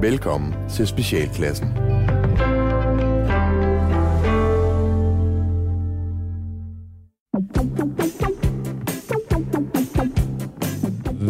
[0.00, 1.68] Velkommen til Specialklassen.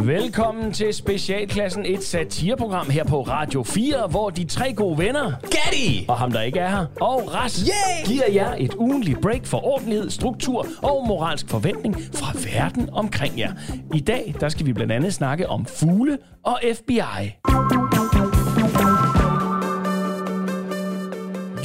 [0.06, 6.04] Velkommen til Specialklassen, et satireprogram her på Radio 4, hvor de tre gode venner, Gatti!
[6.08, 8.06] og ham der ikke er her, og Ras, Yay!
[8.06, 13.52] giver jer et ugenligt break for ordentlighed, struktur og moralsk forventning fra verden omkring jer.
[13.94, 17.00] I dag, der skal vi blandt andet snakke om fugle og FBI.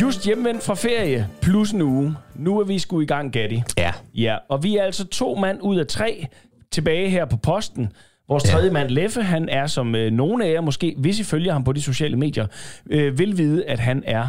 [0.06, 2.16] Just hjemvendt fra ferie, plus en uge.
[2.36, 3.64] Nu er vi sgu i gang, Gatti.
[3.78, 3.92] Ja.
[4.14, 6.28] Ja, og vi er altså to mand ud af tre
[6.72, 7.92] tilbage her på posten.
[8.28, 11.54] Vores tredje mand, Leffe, han er som øh, nogle af jer måske, hvis I følger
[11.54, 12.48] ham på de sociale medier,
[12.90, 14.28] øh, vil vide, at han er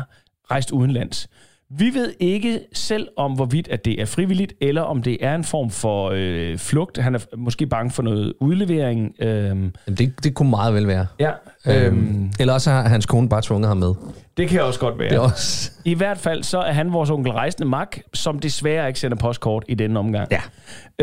[0.50, 1.28] rejst udenlands.
[1.70, 5.44] Vi ved ikke selv om, hvorvidt at det er frivilligt, eller om det er en
[5.44, 6.98] form for øh, flugt.
[6.98, 9.12] Han er måske bange for noget udlevering.
[9.20, 11.06] Øh, Jamen, Det, det kunne meget vel være.
[11.20, 11.30] ja,
[11.66, 13.94] øh, Øhm, eller også har hans kone bare tvunget ham med.
[14.36, 15.10] det kan også godt være.
[15.10, 15.70] Det også...
[15.84, 19.64] I hvert fald så er han vores onkel Rejsende Mak, som desværre ikke sender postkort
[19.68, 20.28] i denne omgang.
[20.32, 20.40] Ja.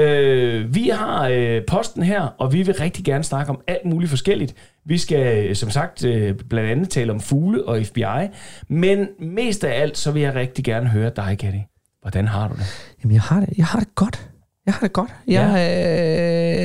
[0.03, 4.09] Øh, vi har øh, posten her, og vi vil rigtig gerne snakke om alt muligt
[4.09, 4.53] forskelligt.
[4.86, 8.28] Vi skal øh, som sagt øh, blandt andet tale om fugle og FBI,
[8.70, 11.59] men mest af alt så vil jeg rigtig gerne høre dig, Gatti.
[12.02, 12.66] Hvordan har du det?
[13.04, 14.30] Jamen, jeg har det, jeg har det godt.
[14.66, 15.09] Jeg har det godt.
[15.28, 15.50] Jeg,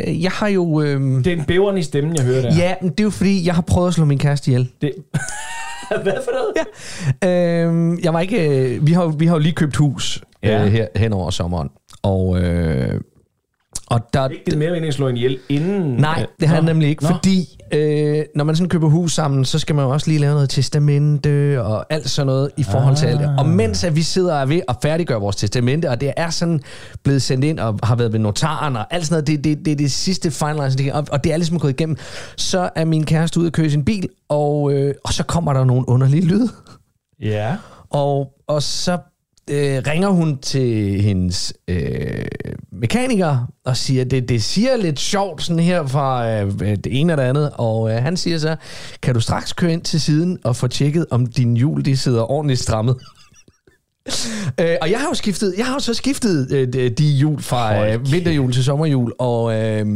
[0.09, 0.83] øh, jeg har jo...
[0.83, 2.57] Øh, Det er en bæveren i stemmen, jeg hører der.
[2.57, 4.69] ja, men det er jo fordi, jeg har prøvet at slå min kæreste ihjel.
[4.83, 4.93] Det...
[6.03, 6.53] Hvad for noget?
[7.23, 7.65] Ja.
[7.67, 8.49] Øh, jeg var ikke...
[8.75, 10.65] Øh, vi, har, vi har jo lige købt hus Ja.
[10.67, 11.69] øh, her hen over sommeren.
[12.03, 13.01] Og, øh,
[13.91, 15.97] og der, Ikke det mere mening at slå en ihjel inden...
[15.97, 17.09] Nej, øh, det har jeg nemlig ikke, nå.
[17.09, 20.35] fordi øh, når man sådan køber hus sammen, så skal man jo også lige lave
[20.35, 23.35] noget testamente og alt sådan noget i forhold til alt det.
[23.39, 26.31] Og mens at vi sidder og er ved at færdiggøre vores testamente, og det er
[26.31, 26.61] sådan
[27.05, 29.73] blevet sendt ind og har været ved notaren og alt sådan noget, det, det, det
[29.73, 31.97] er det sidste finalizing, og, og det er ligesom gået igennem,
[32.37, 35.65] så er min kæreste ude at køre sin bil, og, øh, og så kommer der
[35.65, 36.49] nogle underlige lyde.
[37.21, 37.57] Ja.
[37.91, 38.99] Og, og så
[39.51, 42.25] øh, ringer hun til hendes øh,
[42.73, 47.17] mekaniker og siger, det, det siger lidt sjovt sådan her fra øh, det ene og
[47.17, 47.51] det andet.
[47.55, 48.57] Og øh, han siger så,
[49.03, 52.31] kan du straks køre ind til siden og få tjekket, om din hjul de sidder
[52.31, 52.97] ordentligt strammet?
[54.61, 57.89] øh, og jeg har jo skiftet, jeg har jo så skiftet øh, de- hjul fra
[57.89, 59.55] øh, vinterhjul til sommerhjul, og...
[59.55, 59.87] Øh,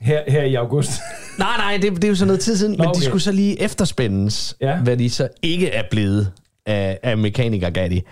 [0.00, 0.90] Her, her i august.
[1.38, 3.00] Nej, nej, det, det er jo sådan noget tid siden, men okay.
[3.00, 4.76] de skulle så lige efterspændes, ja.
[4.76, 6.30] hvad de så ikke er blevet
[6.66, 8.02] af, af mekaniker Gatti.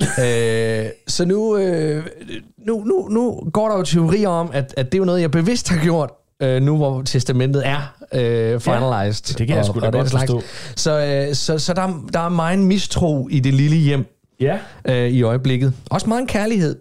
[0.00, 2.06] Øh, så nu, øh,
[2.66, 5.30] nu, nu, nu går der jo teorier om, at, at det er jo noget, jeg
[5.30, 6.10] bevidst har gjort,
[6.42, 9.34] øh, nu hvor testamentet er øh, finalized.
[9.38, 10.42] det kan jeg sgu da godt forstå.
[10.76, 14.04] Så, øh, så, så der, der er meget mistro i det lille hjem
[14.40, 14.58] Ja.
[14.88, 15.72] øh, i øjeblikket.
[15.90, 16.76] Også meget kærlighed,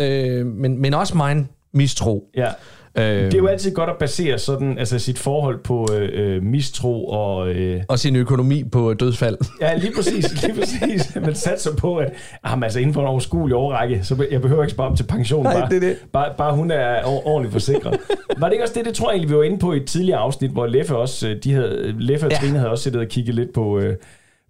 [0.00, 2.24] øh, men, men også meget mistro.
[2.36, 2.48] Ja.
[2.98, 6.42] Øh, Det er jo altid godt at basere sådan, altså sit forhold på øh, øh,
[6.42, 7.48] mistro og...
[7.50, 9.36] Øh, og sin økonomi på dødsfald.
[9.60, 10.42] ja, lige præcis.
[10.42, 11.16] Lige præcis.
[11.22, 12.12] Man satser på, at
[12.48, 15.42] jamen, altså, inden for en overskuelig overrække, så jeg behøver ikke spare op til pension.
[15.44, 15.96] Nej, bare, det det.
[16.12, 18.00] Bare, bare hun er or- ordentligt forsikret.
[18.38, 19.84] Var det ikke også det, det tror jeg egentlig, vi var inde på i et
[19.86, 22.36] tidligere afsnit, hvor Leffe, også, øh, de havde, Leffe og Ja.
[22.36, 23.96] Trine havde også siddet og kigget lidt på, øh,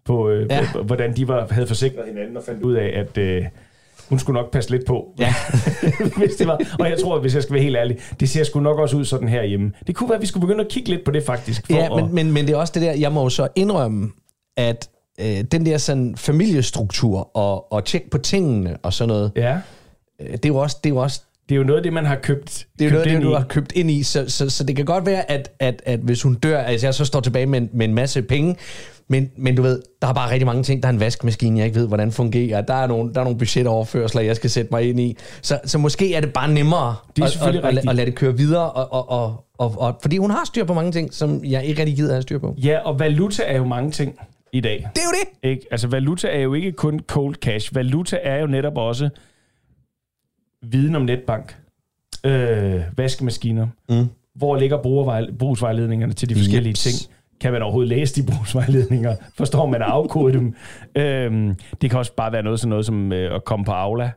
[0.04, 0.60] på, øh, Ja.
[0.72, 3.18] på, hvordan de var, havde forsikret hinanden og fandt ud af, at...
[3.18, 3.44] Øh,
[4.08, 5.34] hun skulle nok passe lidt på, Ja.
[6.18, 6.60] hvis det var.
[6.80, 9.04] Og jeg tror, hvis jeg skal være helt ærlig, det ser sgu nok også ud
[9.04, 9.72] sådan herhjemme.
[9.86, 11.66] Det kunne være, at vi skulle begynde at kigge lidt på det faktisk.
[11.66, 13.48] For Ja, at, men, men, men det er også det der, jeg må jo så
[13.56, 14.10] indrømme,
[14.56, 14.88] at
[15.20, 19.58] øh, den der sådan familiestruktur og, og tjek på tingene og sådan noget, ja,
[20.20, 21.92] øh, det er jo også, det er jo også det er jo noget af det,
[21.92, 22.66] man har købt.
[22.78, 24.76] det er jo noget af det, du har købt ind i, så, så, så det
[24.76, 27.60] kan godt være, at, at, at hvis hun dør, altså jeg så står tilbage med,
[27.60, 28.56] en- med en masse penge,
[29.10, 30.82] men, men du ved, der er bare rigtig mange ting.
[30.82, 32.60] Der er en vaskemaskine, jeg ikke ved, hvordan fungerer.
[32.60, 35.16] Der er nogle, der er nogle budgetoverførsler, jeg skal sætte mig ind i.
[35.42, 38.14] Så, så måske er det bare nemmere Det er at, at, at, at, lade det
[38.14, 41.44] køre videre, og, og, og, og, og, fordi hun har styr på mange ting, som
[41.44, 42.54] jeg ikke rigtig gider at have styr på.
[42.58, 44.14] Ja, og valuta er jo mange ting
[44.52, 44.88] i dag.
[44.94, 45.10] Det er jo
[45.42, 45.50] det!
[45.50, 45.66] Ikke?
[45.70, 47.74] Altså, valuta er jo ikke kun cold cash.
[47.74, 49.08] Valuta er jo netop også
[50.62, 51.56] viden om netbank,
[52.26, 53.66] øh, vaskemaskiner.
[53.88, 54.08] Mm.
[54.34, 54.78] Hvor ligger
[55.38, 56.82] brugsvejledningerne til de forskellige Jeps.
[56.82, 57.14] ting?
[57.40, 59.16] Kan man overhovedet læse de brugsvejledninger?
[59.36, 60.54] Forstår man at afkode dem?
[60.94, 64.10] Øhm, det kan også bare være noget sådan noget som øh, at komme på Aula.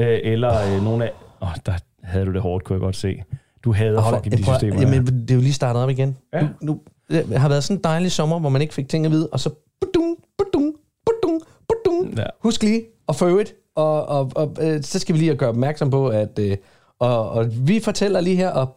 [0.00, 1.12] Øh, eller øh, nogle af...
[1.42, 1.72] Åh, oh, der
[2.02, 3.22] havde du det hårdt, kunne jeg godt se.
[3.64, 4.80] Du hader fucking de prøver, systemer.
[4.80, 6.16] jamen, det er jo lige startet op igen.
[6.34, 6.40] Ja.
[6.40, 9.12] Nu, nu, det har været sådan en dejlig sommer, hvor man ikke fik ting at
[9.12, 9.50] vide, og så...
[9.80, 10.74] Budung, budung,
[11.06, 12.18] budung, budung.
[12.18, 12.24] Ja.
[12.42, 15.90] Husk lige at få it, og, og, og øh, så skal vi lige gøre opmærksom
[15.90, 16.38] på, at...
[16.38, 16.56] Øh,
[16.98, 18.74] og, og vi fortæller lige her, og...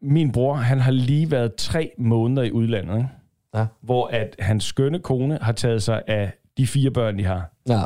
[0.00, 3.08] Min bror, han har lige været tre måneder i udlandet, ikke?
[3.54, 3.66] Ja.
[3.80, 7.50] hvor at hans skønne kone har taget sig af de fire børn, de har.
[7.68, 7.82] Ja.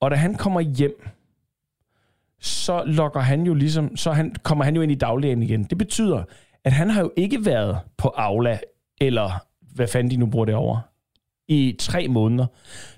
[0.00, 1.08] Og da han kommer hjem,
[2.40, 5.64] så lokker han jo ligesom, så han, kommer han jo ind i dagligdagen igen.
[5.64, 6.22] Det betyder,
[6.64, 8.58] at han har jo ikke været på Aula,
[9.00, 9.30] eller
[9.74, 10.78] hvad fanden de nu bruger det over,
[11.48, 12.46] i tre måneder.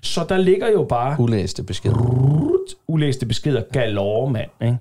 [0.01, 1.95] Så der ligger jo bare Ulæste beskeder.
[1.95, 4.49] rut, ulæste beskeder galore, mand.
[4.61, 4.77] Ikke?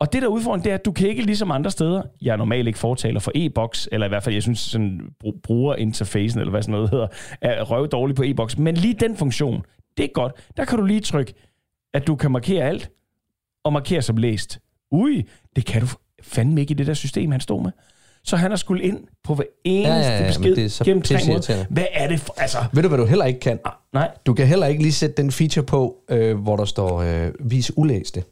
[0.00, 2.36] Og det der udfordring, det er, at du kan ikke ligesom andre steder, jeg er
[2.36, 6.50] normalt ikke fortaler for e-boks, eller i hvert fald, jeg synes, sådan bru- brugerinterfacen, eller
[6.50, 7.06] hvad sådan noget hedder,
[7.40, 8.58] er røv dårlig på e-boks.
[8.58, 9.62] Men lige den funktion,
[9.96, 10.32] det er godt.
[10.56, 11.34] Der kan du lige trykke,
[11.94, 12.90] at du kan markere alt,
[13.64, 14.58] og markere som læst.
[14.90, 15.24] Ui,
[15.56, 15.86] det kan du
[16.22, 17.72] fandme ikke i det der system, han stod med.
[18.24, 20.84] Så han har skulle ind på hver eneste Ja, ja, ja, besked det er så
[20.84, 21.64] gennem tre måneder.
[21.70, 22.34] Hvad er det for...
[22.36, 23.58] Altså, Ved du, hvad du heller ikke kan?
[23.92, 27.30] nej, Du kan heller ikke lige sætte den feature på, øh, hvor der står øh,
[27.40, 28.22] vis ulæste.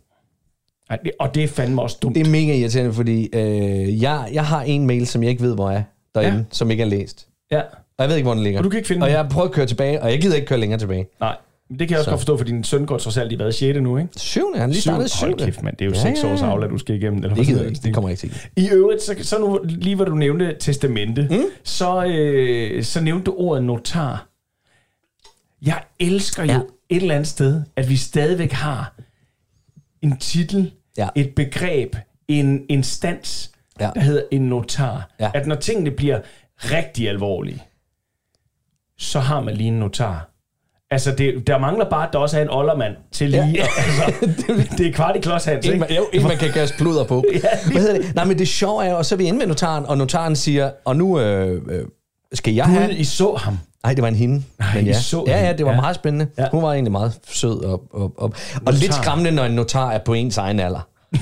[0.90, 2.14] nej, det- og det er fandme også dumt.
[2.14, 5.54] Det er mega irriterende, fordi øh, jeg, jeg har en mail, som jeg ikke ved,
[5.54, 5.82] hvor er
[6.14, 6.44] derinde, Ja.
[6.50, 7.28] som ikke er læst.
[7.50, 7.66] Ja, Og
[7.98, 8.60] jeg ved ikke, hvor den ligger.
[8.60, 9.14] Og du kan ikke finde Og den?
[9.16, 11.06] jeg har prøvet at køre tilbage, og jeg gider ikke køre længere tilbage.
[11.20, 11.36] nej.
[11.70, 12.10] Men det kan jeg også Så.
[12.10, 13.78] godt forstå, for din søn går trods alt i hvad, 6.
[13.80, 14.08] nu, ikke?
[14.16, 15.44] Syvende, han lige startet Syv- Hold syvende.
[15.52, 15.76] kæft, mand.
[15.76, 16.32] Det er jo Ja, 6 ja, ja.
[16.34, 17.22] års aflad, du skal igennem.
[17.22, 17.80] Eller Det gider ikke.
[17.84, 18.34] Det kommer ikke til.
[18.56, 21.42] I øvrigt, så, så nu, lige hvor du nævnte testamente, mm.
[21.64, 24.28] så, øh, så nævnte du ordet notar.
[25.62, 26.60] Jeg elsker jo Ja.
[26.88, 28.94] et eller andet sted, at vi stadigvæk har
[30.02, 31.08] en titel, Ja.
[31.16, 31.96] et begreb,
[32.28, 33.50] en instans,
[33.80, 33.90] Ja.
[33.94, 35.10] der hedder en notar.
[35.20, 35.30] Ja.
[35.34, 36.20] At når tingene bliver
[36.56, 37.62] rigtig alvorlige,
[38.98, 40.29] så har man lige en notar.
[40.92, 43.44] Altså, det, der mangler bare, at der også er en oldermand til lige.
[43.46, 43.62] Ja.
[43.78, 45.80] Altså, det er kvart i klods, Hans, En, ikke?
[45.80, 47.24] man, jo, en, man kan kaste pluder på.
[47.72, 48.14] Hvad hedder det?
[48.14, 50.70] Nej, men det sjove er og så er vi inde med notaren, og notaren siger,
[50.84, 51.84] og nu øh, øh,
[52.34, 52.86] skal jeg have...
[52.86, 53.58] Gud, I så ham.
[53.84, 54.42] Nej, det var en hende.
[54.58, 55.00] Nej, men I ja.
[55.00, 55.76] så ja, ja, det var Ja.
[55.76, 55.80] ja.
[55.80, 56.26] meget spændende.
[56.38, 56.42] Ja.
[56.42, 56.48] Ja.
[56.52, 58.32] Hun var egentlig meget sød og, og, og,
[58.66, 60.88] og lidt skræmmende, når en notar er på ens egen alder.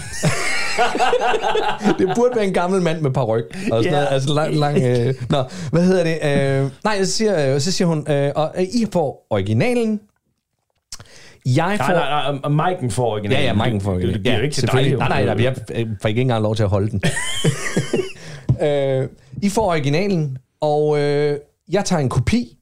[1.98, 4.08] det burde være en gammel mand med paryk og sådan noget.
[4.10, 4.82] Altså lang, lang...
[4.82, 6.18] Øh, nå, hvad hedder det?
[6.64, 10.00] Øh, nej, så siger, øh, så siger hun, øh, og øh, I får originalen.
[11.46, 11.92] Jeg får...
[11.92, 13.42] Nej, nej, nej, og Maiken får originalen.
[13.42, 14.14] Ja, ja, Maiken får originalen.
[14.14, 14.96] det, det bliver ja, ikke til dig.
[14.98, 15.56] Nej, nej, nej, jeg
[16.02, 17.02] får ikke engang lov til at holde den.
[18.66, 19.08] øh,
[19.42, 21.38] I får originalen, og øh,
[21.72, 22.56] jeg tager en kopi,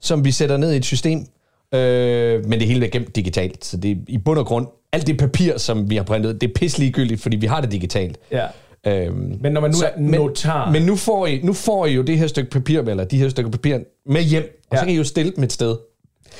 [0.00, 1.26] som vi sætter ned i et system,
[1.74, 5.06] øh, men det hele er gemt digitalt, så det er i bund og grund, alt
[5.06, 8.18] det papir, som vi har printet, det er pisse ligegyldigt, fordi vi har det digitalt.
[8.32, 8.46] Ja.
[8.86, 9.76] Øhm, Men når man nu
[10.12, 10.64] er notar...
[10.64, 13.18] Men, men nu, får I, nu får I jo det her stykke papir, eller de
[13.18, 14.80] her stykker papir med hjem, og Ja.
[14.80, 15.76] så kan I jo stille dem et sted.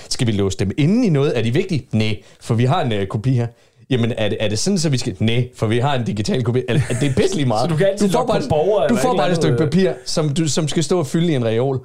[0.09, 1.39] Skal vi låse dem inde i noget?
[1.39, 1.87] Er de vigtige?
[1.93, 3.47] Nej, for vi har en uh, kopi her.
[3.91, 5.17] Jamen, er det, er det sådan, så vi skal...
[5.21, 6.59] Nej, for vi har en digital kopi.
[6.69, 7.63] Er, er det er pisselig meget.
[7.71, 9.93] Så du kan altid får logge bare, borger Du får bare et stykke andet, papir,
[10.05, 11.81] som, du, som skal stå og fylde i en reol.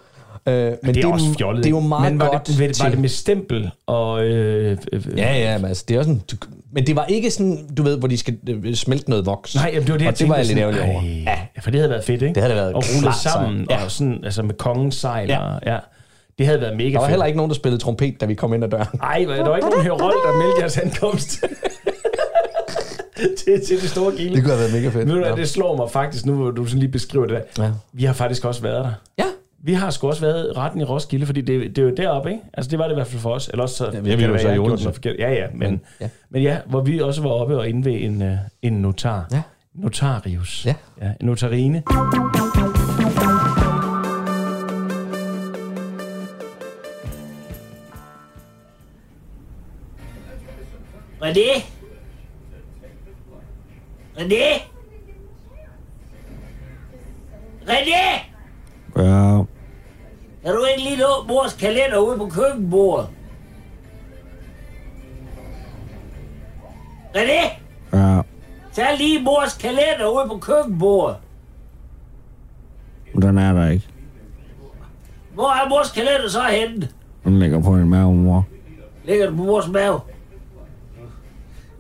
[0.48, 1.63] Uh, men det er også fjollet.
[1.63, 4.24] Det er jo meget Men var godt det, var det, var det med stempel og...
[4.25, 7.68] Øh, øh, Ja, ja, men altså, det er også sådan, men det var ikke sådan,
[7.78, 9.56] du ved, hvor de skal øh, smelte noget voks.
[9.56, 11.01] Nej, jamen, det var det, og jeg det var jeg lidt ærgerlig over.
[11.04, 12.34] Ja, for det havde været fedt, ikke?
[12.36, 13.68] Det havde været Og rulle sammen.
[13.69, 13.84] Ja.
[13.84, 15.30] og sådan, altså med kongens sejl.
[15.30, 15.40] Ja.
[15.40, 15.78] Og, ja.
[16.38, 17.10] Det havde været mega der var fedt.
[17.10, 19.00] heller ikke nogen, der spillede trompet, da vi kom ind ad døren.
[19.04, 21.30] Ej, der var ikke nogen herold, der meldte jeres ankomst.
[23.38, 24.36] til, til det store gilde.
[24.36, 25.07] Det kunne have været mega fedt.
[25.07, 25.36] Ved du Ja.
[25.36, 27.63] det slår mig faktisk, nu hvor du sådan lige beskriver det der.
[27.63, 27.72] Ja.
[27.94, 28.92] Vi har faktisk også været der.
[29.18, 29.25] Ja,
[29.65, 32.44] Vi har sgu også været retten i Roskilde, fordi det, det er jo deroppe, ikke?
[32.54, 33.48] Altså, det var det i hvert fald for os.
[33.48, 34.94] Eller også så, vi er kan jo så jeg i Odense.
[34.94, 35.15] forkert.
[35.19, 36.06] Ja, ja, men, Men, ja.
[36.06, 36.10] ja.
[36.30, 39.27] men ja, hvor vi også var oppe og inde ved en, øh, en notar.
[39.31, 39.42] Ja.
[39.75, 40.65] Notarius.
[40.65, 40.75] Ja.
[41.01, 41.07] ja.
[41.21, 41.83] En notarine.
[51.21, 51.63] René?
[54.18, 54.45] René?
[57.68, 58.04] René?
[58.95, 59.43] Ja,
[60.44, 63.08] Kan du ikke lige nå mors kalender ude på køkkenbordet?
[67.16, 67.52] René?
[67.94, 68.22] ja,
[68.74, 71.18] Tag lige mors kalender ude på køkkenbordet.
[73.22, 73.88] den er der ikke.
[75.34, 76.90] Hvor er mors kalender så henne?
[77.24, 78.46] Den ligger på en mave, mor.
[79.06, 80.00] Ligger den på mors mave?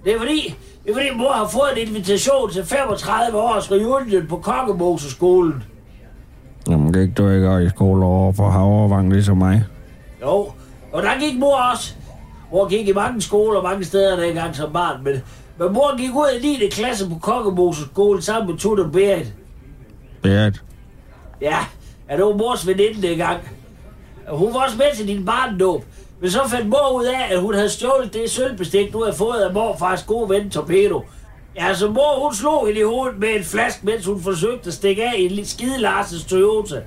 [0.03, 4.27] Det er fordi, det er fordi mor har fået en invitation til 35 års reunion
[4.27, 5.63] på Kongemoseskolen.
[6.69, 9.65] Jamen, gik du ikke i skole over for Havrevang ligesom mig?
[10.21, 10.51] Jo,
[10.91, 11.93] og der gik mor også.
[12.51, 15.13] Mor gik i mange skoler mange steder dengang som barn, men,
[15.57, 16.69] men mor gik ud i 9.
[16.69, 19.33] klasse på Kongemoses skole sammen med Tut og Berit.
[20.21, 20.63] Berit.
[21.41, 21.57] Ja,
[22.09, 23.39] ja, det var mors veninde dengang.
[24.29, 25.83] Hun var også med til din barndåb.
[26.19, 29.39] Men så fandt mor ud af, at hun havde stjålet det sølvbestik, du havde fået
[29.39, 31.01] af morfars gode ven Torpedo.
[31.55, 34.73] Ja, så mor hun slog hende i hovedet med en flaske, mens hun forsøgte at
[34.73, 36.81] stikke af i en skide Lars' Toyota.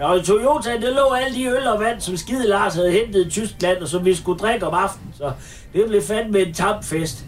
[0.00, 3.26] Og i Toyota, der lå alle de øl og vand, som skide Lars havde hentet
[3.26, 5.14] i Tyskland, og som vi skulle drikke om aftenen.
[5.18, 5.32] Så
[5.72, 7.24] det blev fandme en tamfest.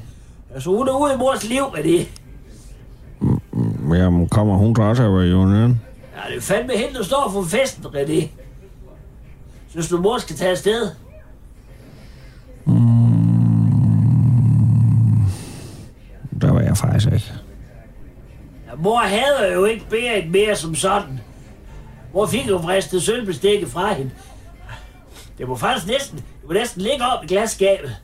[0.54, 2.08] Altså, hun er ude i mors liv med det.
[3.94, 5.80] Jamen, kommer hun så også af reunion?
[6.16, 8.28] Ja, det er fandme hende, der står for festen, René.
[9.70, 10.90] Synes du, mor skal tage afsted?
[16.72, 17.32] Jeg faktisk ikke.
[18.70, 21.20] Ja, mor hader jo ikke Berit mere som sådan.
[22.14, 24.10] Mor fik jo fristet sølvbestikket fra hende.
[25.38, 27.96] Det må faktisk næsten, det må næsten ligge op i glasskabet.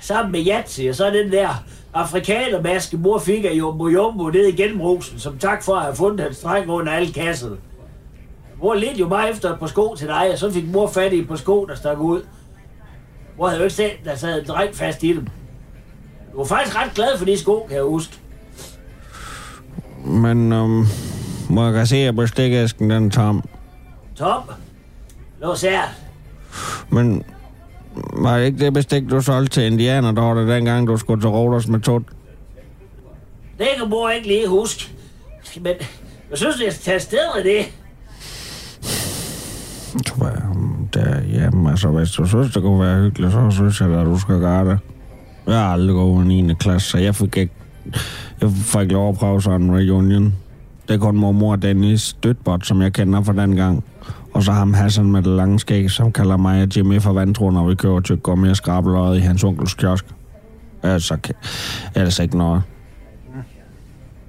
[0.00, 4.56] Sammen med Jatsi og så den der afrikanermaske, mor fik af Jumbo Jumbo nede i
[4.56, 7.56] genbrusen, som tak for at have fundet hans dreng under alle kasserne.
[8.62, 11.12] Mor lidt jo bare efter et par sko til dig, og så fik mor fat
[11.12, 12.22] i et par sko, der stak ud.
[13.38, 15.26] Mor havde jo ikke set, der sad en dreng fast i dem.
[16.32, 18.18] Du var faktisk ret glad for de sko, kan jeg huske.
[20.04, 20.86] Men um,
[21.48, 23.48] må jeg se, at bestikæsken den er tom.
[24.16, 24.42] Tom,
[25.40, 25.88] lå sært.
[26.90, 27.24] Men
[27.94, 31.28] var det ikke det bestik, du solgte til indianer, der det dengang, du skulle til
[31.28, 32.02] Rodos med tot?
[33.58, 34.92] Det kan mor ikke lige huske.
[35.60, 35.74] Men
[36.30, 37.72] jeg synes, jeg skal tage afsted med det.
[40.06, 40.42] Så var jeg,
[40.94, 44.18] der, jamen, altså, hvis du synes, det kunne være hyggeligt, så synes jeg, at du
[44.18, 44.78] skal gøre det.
[45.48, 46.54] Jeg har aldrig gået over 9.
[46.54, 47.52] klasse, så jeg fik ikke,
[48.40, 50.34] jeg fik ikke lov at prøve sådan en reunion.
[50.88, 53.84] Det er kun mormor og Dennis Dødbot, som jeg kender fra den gang.
[54.34, 57.50] Og så ham Hassan med det lange skæg, som kalder mig og Jimmy for vandtro,
[57.50, 60.04] når vi kører tyk gummi og skrabler i hans onkels kiosk.
[60.82, 61.18] Altså,
[61.94, 62.62] ellers ikke noget.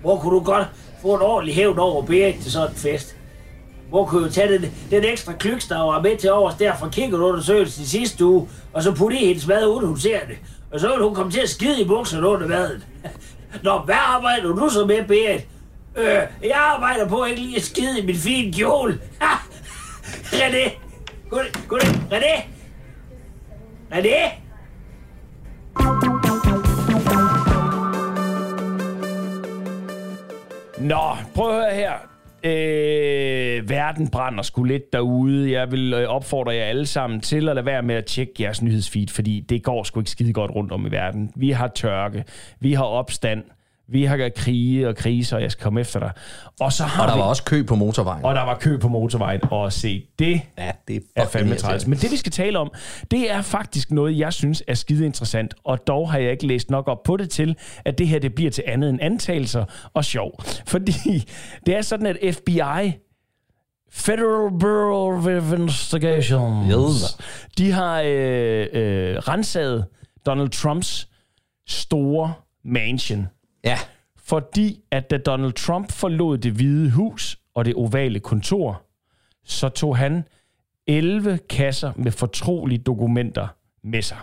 [0.01, 0.67] Hvor kunne du godt
[1.01, 3.15] få en ordentlig hævn over Berik til sådan en fest?
[3.89, 6.89] Hvor kunne jo tage den, den ekstra klyks, der var med til overs der fra
[6.89, 10.37] kikkertundersøgelsen i sidste uge, og så putte i hendes mad, uden hun ser det.
[10.71, 12.87] Og så ville hun komme til at skide i bukserne under badet.
[13.63, 15.47] Nå, hvad arbejder du så med, Berit?
[15.95, 18.99] Øh, jeg arbejder på ikke lige at skide i min fine kjole.
[19.19, 19.35] Ha!
[20.23, 20.71] René!
[21.29, 22.43] Goddag, goddag, René!
[23.91, 24.31] René!
[30.77, 31.93] Nå, prøv at høre her.
[32.43, 35.51] Øh, verden brænder sgu lidt derude.
[35.51, 38.61] Jeg vil øh, opfordre jer alle sammen til at lade være med at tjekke jeres
[38.61, 41.31] nyhedsfeed, fordi det går sgu ikke skide godt rundt om i verden.
[41.35, 42.23] Vi har tørke,
[42.59, 43.43] vi har opstand,
[43.91, 46.11] vi har krige og kriser, og jeg skal komme efter dig.
[46.59, 47.19] Og så har Og der vi...
[47.19, 48.25] var også kø på motorvejen.
[48.25, 51.87] Og der var kø på motorvejen, og se, det Ja, det er er fandme træls.
[51.87, 52.71] Men det, vi skal tale om,
[53.11, 56.69] det er faktisk noget, jeg synes er skide interessant, og dog har jeg ikke læst
[56.69, 57.55] nok op på det til,
[57.85, 60.31] at det her det bliver til andet end antagelser og sjov.
[60.67, 60.91] Fordi
[61.65, 62.91] det er sådan, at FBI,
[63.91, 65.27] Federal Bureau of
[65.59, 67.17] Investigations, Yes.
[67.57, 69.85] de har øh, øh, renset
[70.25, 71.07] Donald Trumps
[71.67, 72.33] store
[72.65, 73.27] mansion.
[73.63, 73.77] Ja.
[74.17, 78.85] Fordi at da Donald Trump forlod det hvide hus og det ovale kontor,
[79.43, 80.23] så tog han
[80.87, 83.47] 11 kasser med fortrolige dokumenter
[83.83, 84.17] med sig.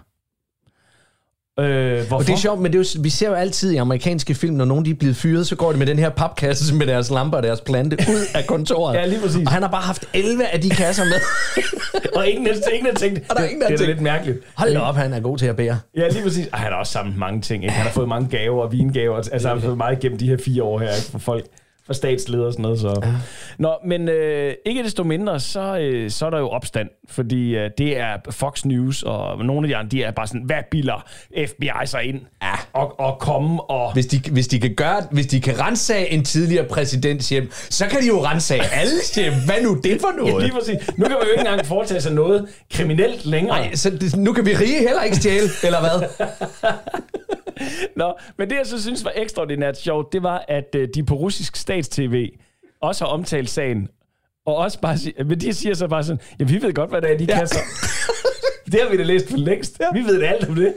[1.60, 2.16] Øh, hvorfor?
[2.16, 4.54] Og det er sjovt, men det er jo, vi ser jo altid i amerikanske film,
[4.54, 7.10] når nogen de er blevet fyret, så går de med den her papkasse med deres
[7.10, 8.94] lamper og deres plante ud af kontoret.
[8.94, 9.46] Ja, lige præcis.
[9.46, 11.20] Og han har bare haft 11 af de kasser med.
[12.16, 13.88] og ingen, ingen har tænkt, Og der er det, ingen, der det er da tænkt-
[13.96, 14.38] lidt mærkeligt.
[14.54, 15.78] Hold da op, han er god til at bære.
[15.96, 16.46] Ja, lige præcis.
[16.52, 17.62] Ej, han har også samlet mange ting.
[17.64, 17.75] Ikke?
[17.75, 19.16] Han har fået mange gaver og vingaver.
[19.16, 21.10] Altså, han har fået meget gennem de her fire år her ikke?
[21.10, 21.44] for folk
[21.86, 22.80] for statsledere og sådan noget.
[22.80, 23.00] Så.
[23.02, 23.12] Ja.
[23.58, 27.70] Nå, men øh, ikke desto mindre, så, øh, så er der jo opstand, fordi øh,
[27.78, 31.04] det er Fox News, og nogle af de andre, de er bare sådan, hvad bilder
[31.46, 32.52] FBI sig ind ja.
[32.72, 33.92] og, og komme og...
[33.92, 37.86] Hvis de, hvis de kan gøre, hvis de kan rensage en tidligere præsidents hjem, så
[37.86, 39.32] kan de jo rensage alle hjem.
[39.46, 40.42] Hvad nu det for Ja, noget?
[40.44, 40.96] lige præcis.
[40.96, 43.58] Nu kan man jo ikke engang foretage sig noget kriminelt længere.
[43.58, 46.08] Nej, så det, nu kan vi rige heller ikke stjæle, eller hvad?
[47.96, 51.14] Nå, men det jeg så synes var ekstraordinært sjovt, det var, at øh, de på
[51.14, 52.26] russisk statstv
[52.83, 53.88] også har omtalt sagen,
[54.47, 57.12] og også bare men de siger så bare sådan, ja, vi ved godt, hvad det
[57.12, 57.38] er, de ja.
[57.38, 57.61] kasser.
[58.73, 59.80] det har vi da læst for længst.
[59.80, 59.92] Ja.
[59.92, 60.75] Vi ved det alt om det.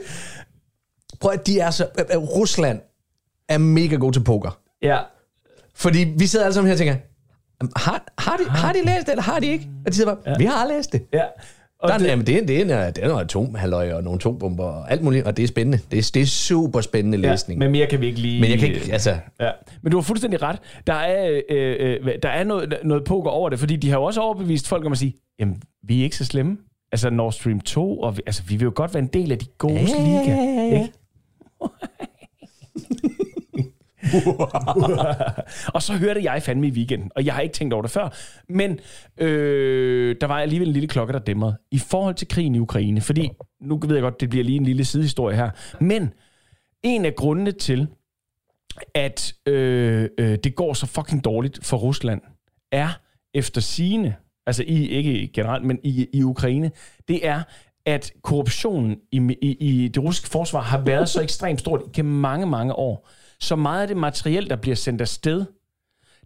[1.20, 1.84] Prøv at de er så...
[2.14, 2.80] Rusland
[3.48, 4.60] er mega god til poker.
[4.82, 4.98] Ja.
[5.74, 6.96] Fordi vi sidder alle sammen her og tænker,
[7.60, 9.68] "Jamen, har, har, de, har de læst det, eller har de ikke?
[9.86, 10.34] Og de siger bare, ja.
[10.38, 11.06] vi har læst det.
[11.12, 11.24] ja.
[11.82, 14.16] Og Der er, det, jamen, det, er, det, er, det er noget atomhalløj og nogle
[14.16, 15.78] atombomber og alt muligt, og det er spændende.
[15.90, 17.58] Det er, det er super spændende ja, læsning.
[17.58, 18.40] men mere kan vi ikke lige...
[18.40, 19.16] men jeg kan ikke, altså...
[19.40, 19.50] Ja.
[19.82, 20.58] Men du har fuldstændig ret.
[20.86, 24.04] Der er, øh, øh, der er noget, noget poker over det, fordi de har jo
[24.04, 26.58] også overbevist folk om at sige, jamen, vi er ikke så slemme.
[26.92, 29.38] Altså Nord Stream 2, og vi, altså, vi vil jo godt være en del af
[29.38, 30.30] de gode ja, liga.
[30.30, 30.82] ja, ja, ja.
[30.82, 30.92] Ikke?
[35.74, 38.08] og så hørte jeg fandme i weekenden, og jeg har ikke tænkt over det før,
[38.48, 38.78] men
[39.18, 43.00] øh, der var alligevel en lille klokke, der dæmrede i forhold til krigen i Ukraine,
[43.00, 45.50] fordi nu ved jeg godt, det bliver lige en lille sidehistorie her,
[45.80, 46.12] men
[46.82, 47.88] en af grundene til,
[48.94, 52.20] at øh, øh, det går så fucking dårligt for Rusland,
[52.72, 52.88] er
[53.34, 54.14] efter sigende,
[54.46, 56.70] altså i, ikke generelt, men i, i Ukraine,
[57.08, 57.42] det er,
[57.86, 62.46] at korruptionen i, i, i det russiske forsvar har været så ekstremt stort gennem mange,
[62.46, 63.08] mange år.
[63.40, 65.44] Så meget af det materiel, der bliver sendt afsted,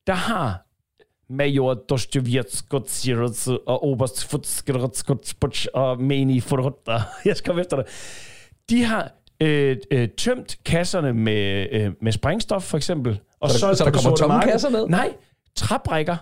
[0.07, 0.67] der har
[1.33, 7.85] major Dostojevjetskotsiruts og oberst Futskirotskotspoch og Meni Forhotta, jeg skal efter dig,
[8.71, 13.21] de har øh, øh, tømt kasserne med, øh, med sprængstof, for eksempel.
[13.41, 14.53] Og Så der- så der på det kommer tomme marked.
[14.53, 14.87] kasser ned?
[14.89, 15.13] Nej,
[15.57, 16.17] træbrækker,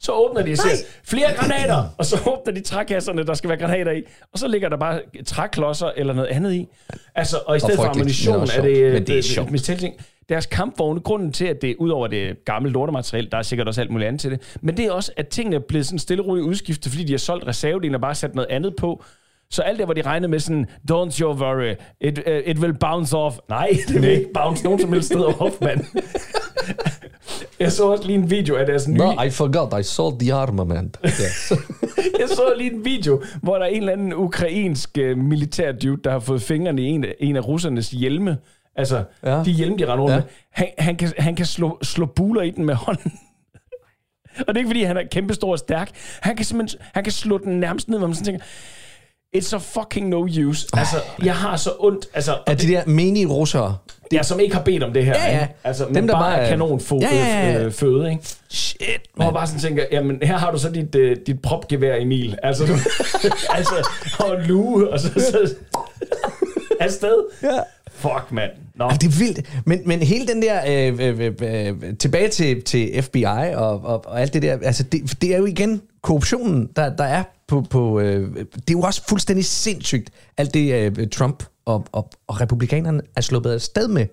[0.00, 0.74] Så åbner de og siger,
[1.04, 1.84] flere granater!
[1.98, 4.02] Og så åbner de trækasserne, der skal være granater i.
[4.32, 6.66] Og så ligger der bare træklodser eller noget andet i.
[7.14, 8.92] Altså, og i stedet for frygteligt, ammunition men også er det, sjovt.
[8.92, 9.50] Men det er det, sjovt.
[9.50, 9.94] med ting.
[10.28, 13.90] Deres kampvogne, grunden til, at det udover det gamle lortemateriel, der er sikkert også alt
[13.90, 16.26] muligt andet til det, men det er også, at tingene er blevet sådan stille og
[16.28, 19.04] roligt udskiftet, fordi de har solgt reservedelen og bare sat noget andet på.
[19.50, 22.74] Så alt det, hvor de regnede med sådan, don't you worry, it, uh, it will
[22.74, 23.36] bounce off.
[23.48, 25.84] Nej, det vil ikke bounce nogen som helst sted off, mand.
[27.60, 28.98] Jeg så også lige en video af deres nye...
[28.98, 30.98] No, I forgot, I sold the armament.
[31.04, 31.52] Yes.
[32.20, 36.00] Jeg så lige en video, hvor der er en eller anden ukrainsk uh, militær dude,
[36.04, 38.36] der har fået fingrene i en, af- en af russernes hjelme.
[38.78, 39.42] Altså, ja.
[39.44, 40.16] De hjelme, de render rundt Ja.
[40.16, 40.24] med.
[40.50, 43.12] Han, han, kan, han kan slå, slå buler i den med hånden.
[44.40, 45.90] Og det er ikke, fordi han er kæmpestor og stærk.
[46.20, 48.44] Han kan simpelthen han kan slå den nærmest ned, hvor man sådan tænker,
[49.36, 50.66] it's a fucking no use.
[50.72, 52.06] Altså, jeg har så ondt.
[52.14, 53.76] Altså, og Er de der mini-russere?
[54.12, 55.14] Ja, som ikke har bedt om det her.
[55.14, 55.40] Ja, ja.
[55.42, 55.54] ikke?
[55.64, 57.64] Altså, Dem, der bare bare er er- kanonføde, Ja, ja, ja.
[57.64, 58.22] øh, føde, ikke?
[58.48, 58.80] Shit,
[59.14, 62.38] Hvor jeg bare sådan tænker, jamen her har du så dit, øh, dit propgevær, Emil.
[62.42, 62.72] Altså, du,
[63.56, 65.54] altså og en lue, og så, så
[66.80, 67.24] afsted.
[67.42, 67.58] Ja.
[67.98, 68.50] Fuck, mand.
[68.74, 68.84] Nå.
[68.84, 69.66] Ej, det er vildt.
[69.66, 73.24] Men, men hele den der, øh, øh, øh, øh, tilbage til, til FBI
[73.54, 77.04] og, og, og alt det der, altså det, det er jo igen korruptionen, der, der
[77.04, 81.86] er på, på øh, det er jo også fuldstændig sindssygt, alt det øh, Trump og,
[81.92, 84.06] og, og republikanerne er sluppet af sted med.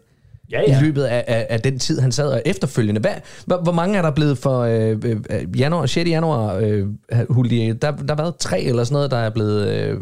[0.51, 0.80] Ja, i ja.
[0.82, 3.01] løbet af, af, af den tid, han sad og efterfølgende.
[3.01, 3.12] Hvad,
[3.46, 4.98] hvor, hvor mange er der blevet for øh,
[5.30, 6.10] øh, januar, 6.
[6.10, 6.88] januar, øh,
[7.30, 9.98] Huli, der, der har været tre eller sådan noget, der er blevet øh,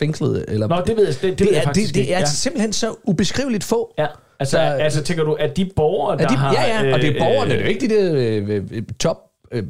[0.00, 0.44] fængslet?
[0.48, 2.12] Eller, Nå, det ved jeg, det, det, det, ved jeg er, faktisk det, det ikke.
[2.14, 2.24] er ja.
[2.24, 3.94] simpelthen så ubeskriveligt få.
[3.98, 4.06] Ja.
[4.40, 6.52] Altså, Der- altså, tænker du, at de borgere, der Er de, har...
[6.52, 8.12] ja, ja, og det er øh, borgerne, det er jo ikke de der
[8.48, 9.18] øh, øh, top
[9.52, 9.62] øh,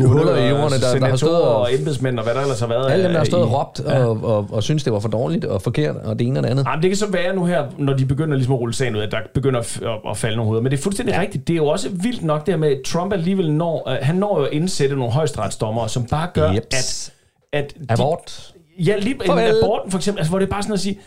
[0.00, 1.74] huller i jorden, der, der har stået og...
[1.74, 2.90] embedsmænd og hvad der ellers har været.
[2.92, 5.08] Alle dem, der har øh, stået og råbt og, og, og synes, det var for
[5.08, 6.64] dårligt og forkert, og det ene og det andet.
[6.66, 9.00] Jamen, det kan så være nu her, når de begynder ligesom at rulle sagen ud,
[9.00, 10.62] at der begynder at, f- at falde nogle hoveder.
[10.62, 11.20] Men det er fuldstændig ja.
[11.20, 11.48] rigtigt.
[11.48, 14.38] Det er jo også vildt nok det her med, at Trump alligevel når, han når
[14.40, 16.66] jo at indsætte nogle højesteretsdommere, som bare gør, Jeps.
[16.76, 17.13] at,
[17.54, 18.54] at de, Abort.
[18.78, 19.58] Ja, lige en Farvel.
[19.62, 20.98] aborten for eksempel, altså, hvor det er bare sådan at sige,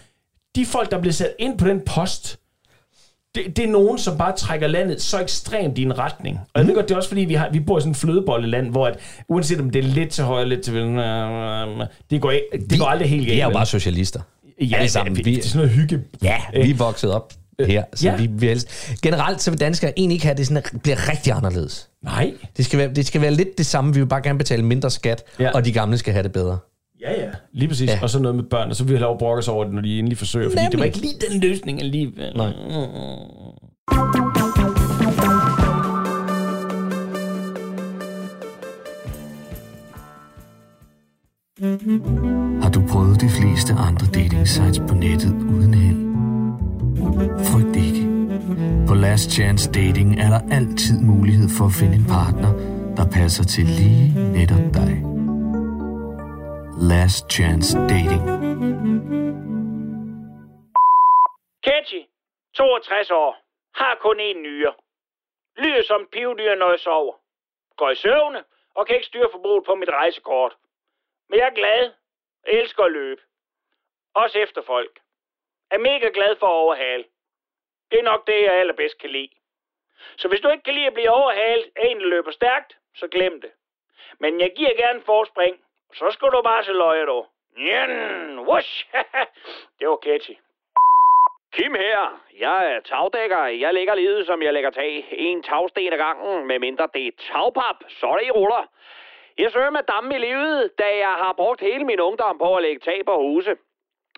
[0.55, 2.39] de folk, der bliver sat ind på den post,
[3.35, 6.37] det, det er nogen, som bare trækker landet så ekstremt i en retning.
[6.37, 6.67] Og jeg Mhm.
[6.67, 8.87] ved godt, det er også fordi, vi, har, vi bor i sådan en flødebolleland, hvor
[8.87, 12.79] at, uanset om det er lidt til højre, lidt til venstre, det går, ikke, det
[12.79, 13.35] går aldrig helt galt.
[13.35, 14.19] Vi er jo bare socialister.
[14.61, 15.17] ja, alle sammen.
[15.17, 16.03] Vi, Vi- det er sådan noget hygge.
[16.23, 17.33] Ja, vi er vokset op
[17.65, 18.15] her, så ja.
[18.15, 18.91] vi, vi helst.
[19.01, 21.89] Generelt så vil danskere egentlig ikke have, at det sådan at bliver rigtig anderledes.
[22.03, 22.33] Nej.
[22.57, 23.93] Det skal, være, det skal være lidt det samme.
[23.93, 25.51] Vi vil bare gerne betale mindre skat, Ja.
[25.51, 26.57] og de gamle skal have det bedre.
[27.01, 27.29] Ja, ja.
[27.53, 27.89] Lige præcis.
[27.89, 27.99] Ja.
[28.01, 29.63] Og så noget med børn, og så vil vi have lov at brokke os over
[29.63, 30.49] det, når de endelig forsøger.
[30.49, 30.85] Fordi det var Nemlig.
[30.85, 32.33] ikke lige den løsning alligevel.
[32.35, 32.53] Nej.
[42.61, 46.06] Har du prøvet de fleste andre dating sites på nettet uden held?
[47.17, 48.03] Frygt ikke.
[48.87, 52.51] På Last Chance Dating er der altid mulighed for at finde en partner,
[52.97, 54.93] der passer til lige netop dig.
[56.91, 58.23] Last Chance Dating.
[61.65, 62.01] Ketchy,
[62.55, 63.31] 62 år,
[63.79, 64.73] har kun én nyre.
[65.61, 67.15] Lyder som pivdyr, når jeg sover.
[67.79, 68.39] Går i søvne
[68.75, 70.53] og kan ikke styre forbruget på mit rejsekort.
[71.29, 71.83] Men jeg er glad.
[72.45, 73.21] Jeg elsker at løbe.
[74.15, 74.93] Også efter folk.
[75.71, 77.03] Er mega glad for at overhale.
[77.91, 79.29] Det er nok det, jeg allerbedst kan lide.
[80.17, 83.07] Så hvis du ikke kan lide at blive overhalet af en, der løber stærkt, så
[83.07, 83.51] glem det.
[84.19, 85.59] Men jeg giver gerne forspring.
[85.93, 87.25] Så skal du bare se løje, du.
[87.57, 88.85] Njen, whoosh.
[89.79, 90.35] det var catchy.
[91.51, 92.21] Kim her.
[92.39, 93.45] Jeg er tagdækker.
[93.45, 95.07] Jeg lægger livet, som jeg lægger tag.
[95.11, 97.75] En tagsten ad gangen, med mindre det er tagpap.
[97.89, 98.65] Så er det i ruller.
[99.37, 102.63] Jeg søger med damme i livet, da jeg har brugt hele min ungdom på at
[102.63, 103.55] lægge tag på huse.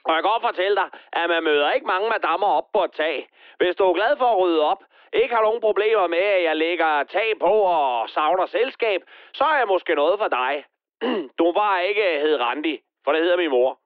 [0.06, 2.92] Og jeg kan godt fortælle dig, at man møder ikke mange madammer op på et
[2.92, 3.30] tag.
[3.58, 4.82] Hvis du er glad for at rydde op,
[5.14, 9.02] ikke har nogen problemer med, at jeg lægger tag på og savner selskab,
[9.34, 10.66] så er jeg måske noget for dig.
[11.38, 13.80] du må bare ikke hed Randi, for det hedder min mor.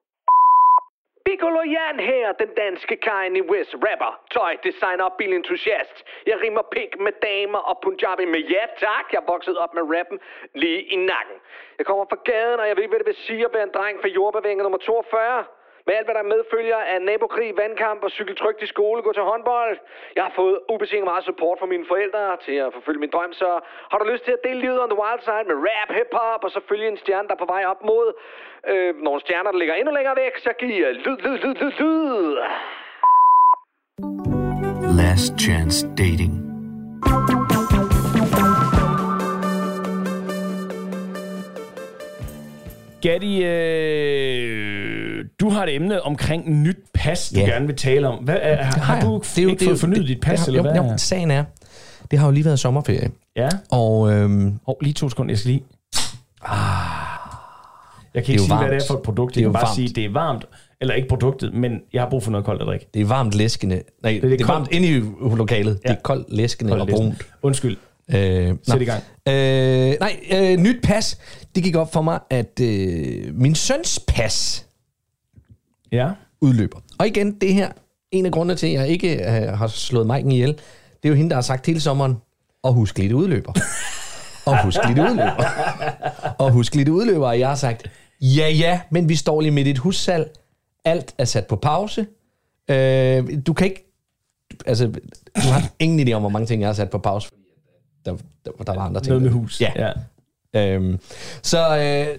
[1.26, 5.96] Piccolo Jan her, den danske Kanye West rapper, tøj, designer og bilentusiast.
[6.26, 9.06] Jeg rimer pik med damer og Punjabi med ja tak.
[9.12, 10.18] Jeg voksede op med rappen
[10.54, 11.36] lige i nakken.
[11.78, 14.00] Jeg kommer fra gaden, og jeg ved, hvad det vil sige at være en dreng
[14.00, 15.44] fra jordbevænger nummer 42.
[15.86, 19.76] Med alt, hvad der medfølger af nabokrig, vandkamp og cykeltrygt i skole, gå til håndbold.
[20.16, 23.50] Jeg har fået ubetinget meget support fra mine forældre til at forfølge min drøm, så
[23.90, 26.50] har du lyst til at dele livet on the wild side med rap, hip-hop og
[26.56, 28.06] selvfølgelig en stjerne, der er på vej op mod
[28.72, 31.74] øh, nogle stjerner, der ligger endnu længere væk, så giv jer lyd, lyd, lyd, lyd,
[31.80, 32.36] lyd.
[35.00, 36.34] Last Chance Dating.
[43.02, 44.73] Gatti, øh,
[45.40, 47.46] du har et emne omkring nyt pas, du Ja.
[47.46, 48.24] gerne vil tale om.
[48.24, 50.64] Hvad, er, har, har du Det er jo ikke fået fornyet dit pas, det, eller
[50.74, 50.90] jo, hvad?
[50.90, 51.44] Jo, sagen er,
[52.10, 53.10] Det har jo lige været sommerferie.
[53.36, 53.48] Ja.
[53.70, 55.64] Og øhm, Og lige to sekunder, jeg skal lige...
[56.42, 56.50] Ah.
[58.14, 58.82] Jeg kan Det er ikke sige, hvad det varmt.
[58.82, 59.34] er for et produkt.
[59.34, 59.74] Det er Jeg jo kan bare varmt.
[59.76, 60.44] sige, det er varmt.
[60.80, 62.86] Eller ikke produktet, men jeg har brug for noget koldt at drikke.
[62.94, 63.82] det er varmt læskende.
[64.02, 65.00] Nej, det er, det er varmt inde i
[65.36, 65.80] lokalet.
[65.84, 65.88] Ja.
[65.88, 67.26] Det er koldt, læskende Koldt og brunt.
[67.42, 67.76] Undskyld.
[68.14, 69.02] Øh, Sæt i gang.
[69.28, 71.18] Øh, nej, øh, nyt pas.
[71.54, 74.63] Det gik op for mig, at øh, min søns pas
[75.94, 76.10] Ja.
[76.40, 76.78] udløber.
[76.98, 77.68] Og igen, det her,
[78.10, 80.58] en af grundene til, at jeg ikke øh, har slået Mike'en ihjel, det
[81.04, 82.16] er jo hende, der har sagt hele sommeren,
[82.62, 83.52] og husk lige det udløber.
[84.46, 85.44] og husk lige det udløber.
[86.38, 89.50] og husk lige det udløber, og jeg har sagt, ja ja, men vi står lige
[89.52, 90.30] midt i et hussalg.
[90.84, 92.06] Alt er sat på pause.
[92.70, 93.92] Øh, du kan ikke,
[94.66, 94.86] altså,
[95.36, 97.42] du har ingen idé om, hvor mange ting, jeg har sat på pause, fordi
[98.04, 99.08] der, der, der var andre ting.
[99.08, 99.60] Noget med hus.
[99.60, 99.72] Ja.
[100.54, 100.72] ja.
[100.74, 100.98] Øhm,
[101.42, 102.18] så, øh,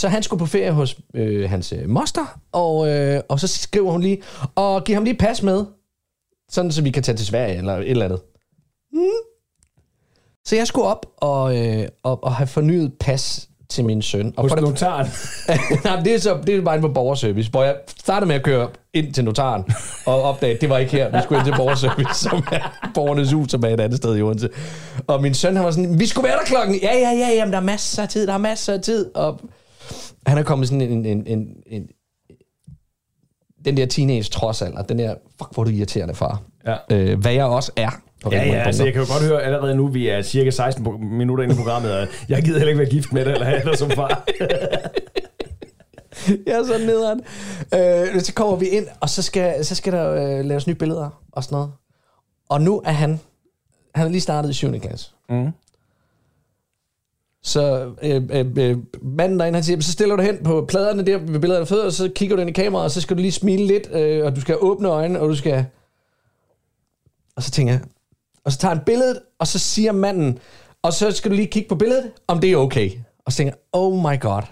[0.00, 3.92] så han skulle på ferie hos øh, hans øh, moster, og, øh, og så skriver
[3.92, 4.22] hun lige,
[4.54, 5.64] og giv ham lige pas med,
[6.50, 8.20] sådan så vi kan tage til Sverige eller et eller andet.
[8.92, 9.00] Mm.
[10.44, 14.34] Så jeg skulle op og, øh, og, og have fornyet pas til min søn.
[14.36, 15.06] Og Hos for notaren.
[15.84, 18.42] Nej, det er, så, det er bare inde på borgerservice, hvor jeg startede med at
[18.42, 19.64] køre ind til notaren,
[20.06, 21.10] og opdagede, at det var ikke her.
[21.10, 24.22] Vi skulle ind til borgerservice, som er borgernes hus, som er et andet sted i
[24.22, 24.48] Odense.
[25.06, 26.76] Og min søn, han var sådan, vi skulle være der klokken.
[26.82, 29.14] Ja, ja, ja, jamen, der er masser af tid, der er masser af tid.
[29.14, 29.40] Og
[30.26, 31.88] han er kommet sådan en, en, en, en
[33.64, 36.42] den der teenage trodsalder, den der, fuck, hvor er du irriterende, far.
[36.66, 36.76] Ja.
[36.90, 37.90] Øh, hvad jeg også er.
[38.22, 40.86] på Ja, ja, altså jeg kan jo godt høre allerede nu, vi er cirka 16
[40.86, 43.46] pro- minutter inde i programmet, og jeg gider heller ikke være gift med det, eller
[43.46, 44.08] have dig som far.
[46.46, 47.20] Jeg er så nederen.
[47.74, 51.22] Øh, så kommer vi ind, og så skal, så skal der øh, laves nye billeder
[51.32, 51.72] og sådan noget.
[52.48, 53.20] Og nu er han,
[53.94, 54.80] han er lige startet i 7.
[54.80, 55.10] klasse.
[55.28, 55.48] Mm.
[57.42, 61.18] Så øh, øh, øh, manden derinde, han siger, så stiller du hen på pladerne der
[61.18, 63.20] ved billederne af fødder, og så kigger du ind i kameraet, og så skal du
[63.22, 65.64] lige smile lidt, øh, og du skal åbne øjnene, og du skal...
[67.36, 67.80] Og så tænker jeg,
[68.44, 70.38] og så tager han billedet, og så siger manden,
[70.82, 72.90] og så skal du lige kigge på billedet, om det er okay.
[73.26, 74.42] Og så tænker jeg, oh my god,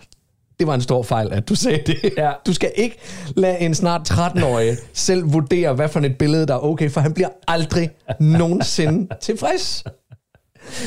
[0.58, 2.12] det var en stor fejl, at du sagde det.
[2.16, 2.32] Ja.
[2.46, 2.98] Du skal ikke
[3.36, 7.14] lade en snart 13-årig selv vurdere, hvad for et billede, der er okay, for han
[7.14, 9.84] bliver aldrig nogensinde tilfreds.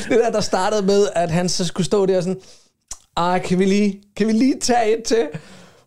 [0.08, 2.40] Det der, der startede med, at han så skulle stå der sådan,
[3.16, 5.28] ah, kan vi lige, kan vi lige tage et til?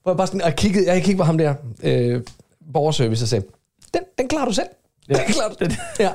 [0.04, 1.54] Hvor jeg bare sådan, og jeg kiggede, jeg kiggede på ham der,
[1.84, 2.22] øh,
[2.74, 3.46] borgerservice, og sagde,
[3.94, 4.68] den, den klarer du selv.
[5.10, 5.14] Ja.
[5.14, 5.66] Den klarer du.
[6.00, 6.10] Ja.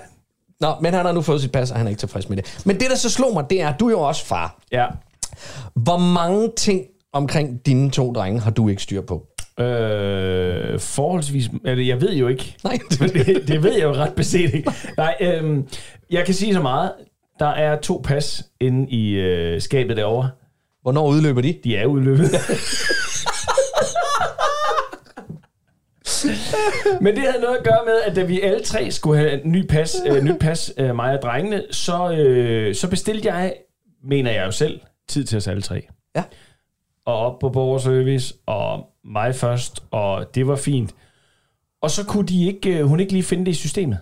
[0.61, 2.63] Nå, men han har nu fået sit pas, og han er ikke tilfreds med det.
[2.65, 4.59] Men det, der så slog mig, det er, at du er jo også far.
[4.73, 4.87] Ja.
[5.75, 9.27] Hvor mange ting omkring dine to drenge har du ikke styr på?
[9.61, 11.51] Øh, forholdsvis...
[11.65, 12.57] Eller, jeg ved jo ikke.
[12.65, 14.73] Nej, det, det ved jeg jo ret beset ikke.
[14.97, 15.69] Nej, øhm,
[16.11, 16.93] jeg kan sige så meget.
[17.41, 20.31] Der er to pas inde i øh, skabet derovre.
[20.83, 21.59] Hvornår udløber de?
[21.65, 22.31] De er udløbet.
[27.01, 29.53] Men det havde noget at gøre med, at da vi alle tre skulle have en
[29.53, 33.55] ny pas, øh, nyt pas, øh, mig og drengene, så, øh, så bestilte jeg,
[34.05, 35.87] mener jeg jo selv, tid til os alle tre.
[36.17, 36.25] Ja.
[37.05, 40.95] Og op på borgerservice, og mig først, og det var fint.
[41.83, 43.99] Og så kunne de ikke, øh, hun ikke lige finde det i systemet.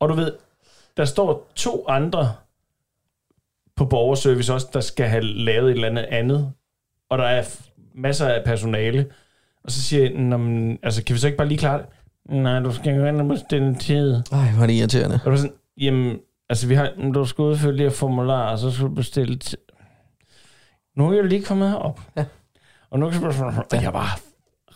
[0.00, 0.32] Og du ved,
[0.96, 2.34] der står to andre
[3.76, 6.52] på borgerservice også, der skal have lavet et eller andet andet.
[7.10, 7.44] Og der er
[7.94, 9.06] masser af personale.
[9.64, 11.86] Og så siger jeg, "Nå, men, altså, kan vi så ikke bare lige klare det?
[12.28, 14.14] Nej, du skal jo ind og bestille en tid.
[14.32, 15.20] Ej, hvor er det irriterende.
[15.24, 18.70] Og du sådan, jamen, altså vi har, du skal udfylde de her formularer, og så
[18.70, 19.38] skal du bestille.
[20.96, 22.00] Nu er jeg lige kommet herop.
[22.16, 22.24] Ja.
[22.90, 24.20] Og nu kan du og jeg var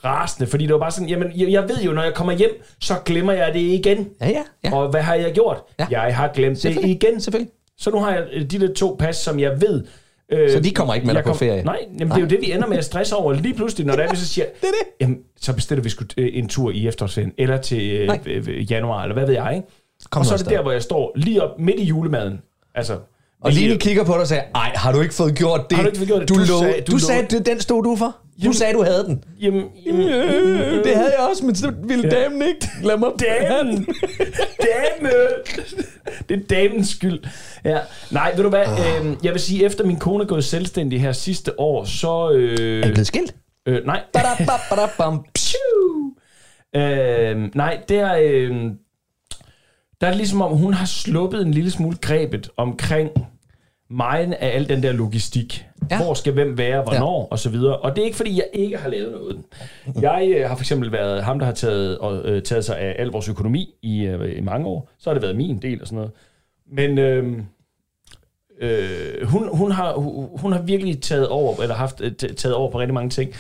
[0.04, 2.50] rasende, fordi det var bare sådan, jamen, jeg, jeg ved jo, når jeg kommer hjem,
[2.80, 4.08] så glemmer jeg det igen.
[4.20, 4.74] Ja, ja, ja.
[4.76, 5.62] Og hvad har jeg gjort?
[5.78, 5.86] Ja.
[5.90, 7.20] Jeg har glemt det igen.
[7.20, 7.52] Selvfølgelig.
[7.78, 9.84] Så nu har jeg øh, de der to pas, som jeg ved...
[10.32, 11.62] Øh, Så de kommer ikke med dig på ferie?
[11.62, 13.32] Nej, jamen, det er jo det, vi ender med at stresse over.
[13.32, 14.88] Lige pludselig, når det er, vi så siger, det er det.
[15.00, 18.18] Jamen, så bestiller vi sgu øh, en tur i efterårsferien, eller til Nej.
[18.26, 19.68] øh, øh, januar, eller hvad ved jeg, ikke?
[20.10, 22.40] Kom og så er det der, hvor jeg står lige op midt i julemaden.
[22.74, 22.98] Altså,
[23.40, 25.76] Og Line kigger på dig og siger, ej, har du ikke fået gjort det?
[25.76, 26.28] Har du ikke fået gjort det?
[26.28, 28.16] Du, Du lå, sagde- du, du sagde, den stod du for.
[28.38, 29.24] Du Jamen- sagde, du havde den.
[29.40, 32.22] Jamen, jamen, Øh, det havde jeg også, men så ville Ja.
[32.22, 33.86] damen ikke lade mig Damen!
[34.60, 35.10] Dame!
[36.28, 37.18] Det er damens skyld.
[37.64, 37.78] Ja.
[38.10, 38.64] Nej, ved du hvad?
[38.66, 39.06] Ah.
[39.06, 42.30] Øh, jeg vil sige, efter min kone er gået selvstændig her sidste år, så...
[42.34, 43.34] Øh, Er I blevet skilt?
[43.66, 44.02] øh, nej.
[46.76, 48.16] Øh, nej, det er...
[48.22, 48.50] Øh,
[50.00, 53.10] der er det ligesom om, hun har sluppet en lille smule grebet omkring
[53.90, 55.66] mig af al den der logistik.
[55.90, 56.02] Ja.
[56.02, 57.26] Hvor skal hvem være, hvornår, ja.
[57.30, 57.76] og så videre.
[57.76, 59.38] Og det er ikke, fordi jeg ikke har lavet noget.
[60.00, 62.96] Jeg øh, har for eksempel været ham, der har taget, og, øh, taget sig af
[62.98, 64.90] al vores økonomi i, øh, i mange år.
[64.98, 66.12] Så har det været min del og sådan noget.
[66.72, 67.38] Men øh,
[68.60, 72.70] øh, hun, hun, har, hun, hun har virkelig taget over, eller haft øh, taget over
[72.70, 73.32] på rigtig mange ting.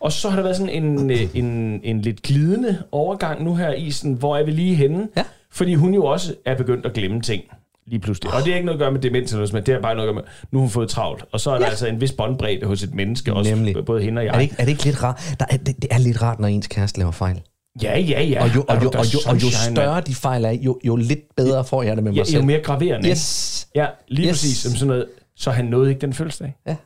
[0.00, 3.72] Og så har der været sådan en, øh, en, en lidt glidende overgang nu her
[3.72, 5.08] i, sådan, hvor er vi lige henne?
[5.16, 5.24] Ja.
[5.50, 7.44] Fordi hun jo også er begyndt at glemme ting
[7.86, 8.32] lige pludselig.
[8.34, 9.66] Og det er ikke noget at gøre med demens eller noget, helst.
[9.66, 11.24] det er bare noget at gøre med, nu har hun fået travlt.
[11.32, 11.70] Og så er der ja.
[11.70, 13.84] altså en vis båndbredde hos et menneske, også Nemlig.
[13.86, 14.30] både hende og jeg.
[14.30, 15.34] Er det, ikke, er det ikke lidt rart?
[15.40, 17.40] Der er, det, det er lidt rart, når ens kæreste laver fejl.
[17.82, 18.42] Ja, ja, ja.
[18.42, 21.36] Og jo, og jo, og jo, og jo større de fejl er, jo, jo lidt
[21.36, 22.36] bedre får jeg det med mig Ja, selv.
[22.40, 23.08] jo mere graverende.
[23.08, 23.68] Yes.
[23.74, 24.32] Ja, lige Yes.
[24.32, 24.56] præcis.
[24.58, 26.54] Som sådan noget, så han nåede ikke den fødselsdag.
[26.66, 26.76] Ja.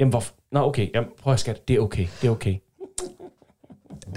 [0.00, 0.34] Jamen, hvorfor?
[0.52, 0.88] Nå, okay.
[0.94, 1.68] Jamen, prøv at skat.
[1.68, 2.06] Det er okay.
[2.22, 2.54] Det er okay.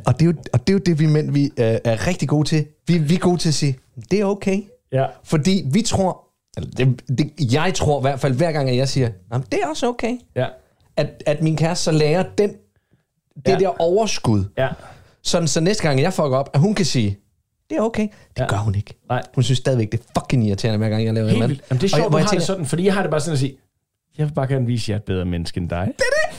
[0.05, 2.29] Og det, er jo, og det er jo det, vi mænd vi, øh, er rigtig
[2.29, 2.65] gode til.
[2.87, 3.77] Vi, vi er gode til at sige,
[4.11, 4.61] det er okay.
[4.91, 5.05] Ja.
[5.23, 6.23] Fordi vi tror,
[6.77, 9.59] det, det, jeg tror i hvert fald, hver gang at jeg siger, "Nå, men det
[9.63, 10.17] er også okay.
[10.35, 10.45] Ja.
[10.97, 12.57] At, at min kæreste så lærer den, det
[13.47, 13.51] Ja.
[13.51, 13.57] ja.
[13.59, 14.43] der overskud.
[14.57, 14.67] Ja.
[15.23, 17.17] Sådan, så næste gang jeg fucker op, at hun kan sige,
[17.69, 18.01] det er okay.
[18.03, 18.43] Det Ja.
[18.43, 18.49] ja.
[18.49, 18.93] gør hun ikke.
[19.09, 19.21] Nej.
[19.35, 21.51] Hun synes stadigvæk, det er fucking irriterende, hver gang jeg laver Helt vildt.
[21.51, 21.63] andet.
[21.69, 23.01] Jamen, det er jeg- sjovt, hvor du jeg har det tænker, sådan, fordi jeg har
[23.01, 23.57] det bare sådan at sige,
[24.17, 25.85] jeg vil bare gerne vise jer et bedre menneske end dig.
[25.85, 26.37] Det er det.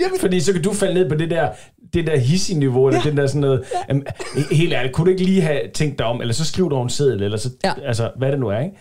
[0.00, 1.48] Jamen- Fordi så kan du falde ned på det der,
[1.92, 4.06] det der hissige niveau, eller den der sådan noget, jamen,
[4.50, 6.88] helt ærligt, kunne du ikke lige have tænkt dig om, eller så skriv dog en
[6.90, 7.72] seddel, eller så, Ja.
[7.86, 8.76] altså, hvad det nu er, ikke?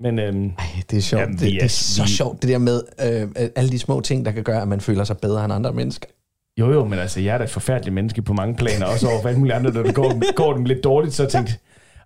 [0.00, 1.20] Men øhm, Ej, det er sjovt.
[1.20, 3.78] Jamen, det, vi det er- er så vi- sjovt, det der med øh, alle de
[3.78, 6.06] små ting, der kan gøre, at man føler sig bedre end andre mennesker.
[6.60, 9.20] jo jo, men altså, jeg er da et forfærdeligt menneske på mange planer, også over
[9.22, 11.58] for alle mulige andre, når det går, går dem lidt dårligt, så tænkte jeg,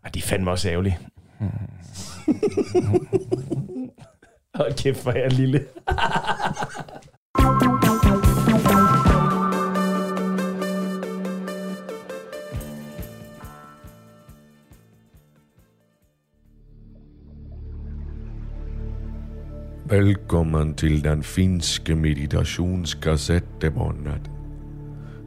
[0.04, 0.98] "Ej, de er fandme også ærgerlige.
[4.54, 5.64] Hold kæft, hvor er jeg lille.
[19.90, 24.30] Velkommen til den finske meditationskassettebåndet.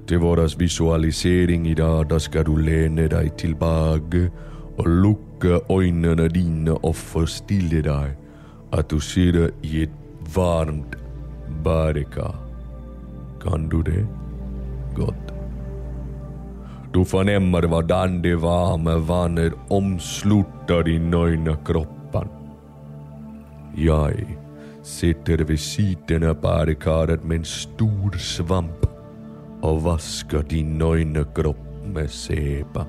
[0.08, 4.32] Til vores visualisering i dag, der skal du læne dig tilbage
[4.78, 8.16] og lukke øjnene dine og forstille dig,
[8.74, 9.90] at du sidder i et
[10.36, 10.98] varmt
[11.64, 12.36] badekar.
[13.42, 14.08] Kan du det?
[14.96, 15.34] Godt.
[16.94, 22.30] Du fornemmer, hvordan det varme vandet omslutter din nøgne kroppen.
[23.78, 24.14] Jeg
[24.84, 28.86] sitter ved siden af badekaret med en stor svamp
[29.62, 32.86] og vasker din nøgne krop med sæbe.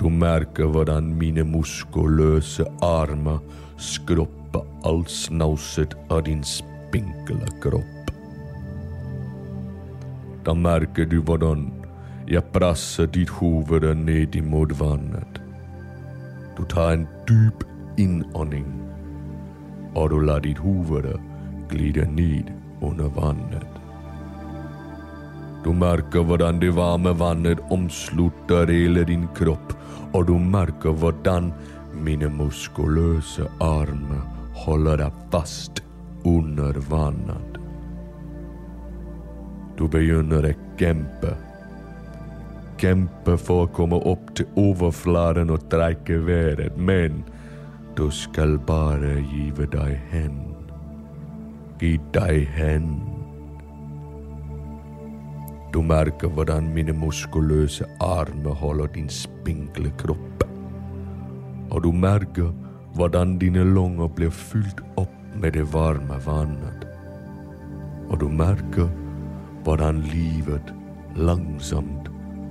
[0.00, 3.38] Du mærker, hvordan mine muskuløse arme
[3.76, 7.80] skrubber alt snavset af din spinkle krop.
[10.46, 11.72] Der mærker du, hvordan
[12.28, 15.42] jeg presser dit hoved ned imod vandet.
[16.56, 17.64] Du tager en dyb
[17.98, 18.83] indånding,
[19.94, 21.14] og du lader dit hoved
[21.70, 23.66] glide ned under vandet.
[25.64, 29.72] Du mærker, hvordan det varme vandet omslutter hele din krop,
[30.12, 31.52] og du mærker, hvordan
[31.94, 34.20] mine muskuløse arme
[34.54, 35.84] holder dig fast
[36.24, 37.58] under vandet.
[39.78, 41.36] Du begynder at kæmpe.
[42.78, 47.24] Kæmpe for at komme op til overfladen og trække vejret, men
[47.96, 50.56] du skal bare give dig hen.
[51.78, 53.02] Giv dig hen.
[55.74, 60.44] Du mærker, hvordan mine muskuløse arme holder din spinkle krop.
[61.70, 62.52] Og du mærker,
[62.94, 66.88] hvordan dine lunger bliver fyldt op med det varme vandet.
[68.08, 68.88] Og du mærker,
[69.62, 70.74] hvordan livet
[71.16, 72.10] langsomt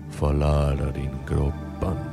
[0.09, 2.12] forlader din kroppen.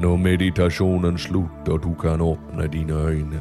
[0.00, 3.40] Når meditationen slutter, du kan åbne dine øjne.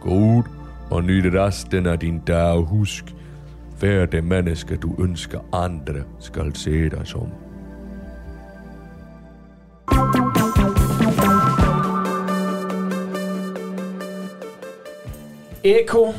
[0.00, 0.42] Gå ud
[0.90, 2.64] og nyd resten af din dag.
[2.64, 3.14] Husk,
[3.78, 7.28] hver det menneske, du ønsker andre skal se dig som.
[15.64, 16.12] Eko.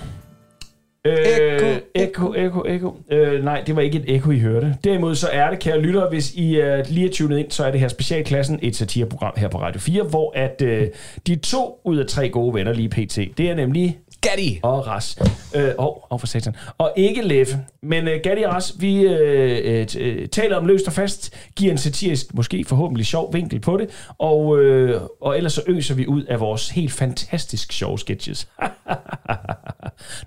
[1.08, 2.98] Øh, Ekko, Eko, Eko, Eko.
[3.12, 4.76] Øh, nej, det var ikke et Eko, I hørte.
[4.84, 7.72] Derimod så er det, kære lyttere, hvis I uh, lige er tunet ind, så er
[7.72, 10.88] det her Specialklassen, et satireprogram her på Radio 4, hvor at uh,
[11.28, 13.38] de to ud af tre gode venner lige pt.
[13.38, 14.60] Det er nemlig Gatti!
[14.64, 15.20] og Ras.
[15.56, 16.56] Øh, oh, oh, for satan.
[16.78, 17.58] Og ikke Leffe.
[17.84, 21.78] Men uh, Gatti og Ras, vi uh, uh, taler om løst og fast, giver en
[21.78, 26.24] satirisk, måske forhåbentlig sjov vinkel på det, og, uh, og ellers så øser vi ud
[26.24, 28.48] af vores helt fantastisk sjove sketches.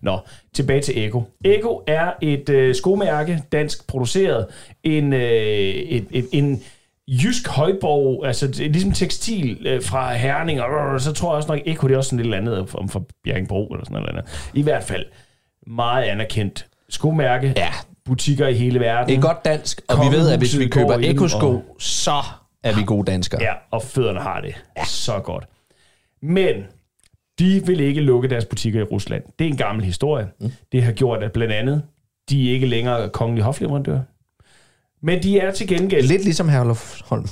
[0.02, 0.18] Nå,
[0.54, 1.22] tilbage til Eko.
[1.44, 4.46] Eko er et øh, skomærke, dansk produceret,
[4.82, 6.62] en, øh, et, et, en
[7.08, 11.86] jysk højborg, altså ligesom tekstil øh, fra Herning, og så tror jeg også nok, Eko
[11.88, 14.50] det er også sådan lidt andet om fra Bjerringbro eller sådan noget andet.
[14.54, 15.04] I hvert fald
[15.66, 17.68] meget anerkendt skomærke, Ja.
[18.04, 19.08] butikker i hele verden.
[19.08, 22.22] Det er godt dansk, og vi ved, at hvis vi køber ekosko, og- så
[22.64, 23.42] er vi gode danskere.
[23.42, 24.84] Ja, og fødderne har det ja.
[24.84, 25.44] så godt.
[26.22, 26.54] Men
[27.40, 29.22] de vil ikke lukke deres butikker i Rusland.
[29.38, 30.26] Det er en gammel historie.
[30.40, 30.52] Mm.
[30.72, 31.82] Det har gjort, at blandt andet,
[32.30, 34.00] de er ikke længere kongelige hofleverandør.
[35.02, 36.06] Men de er til gengæld...
[36.06, 37.26] Lidt ligesom Herluf Holm.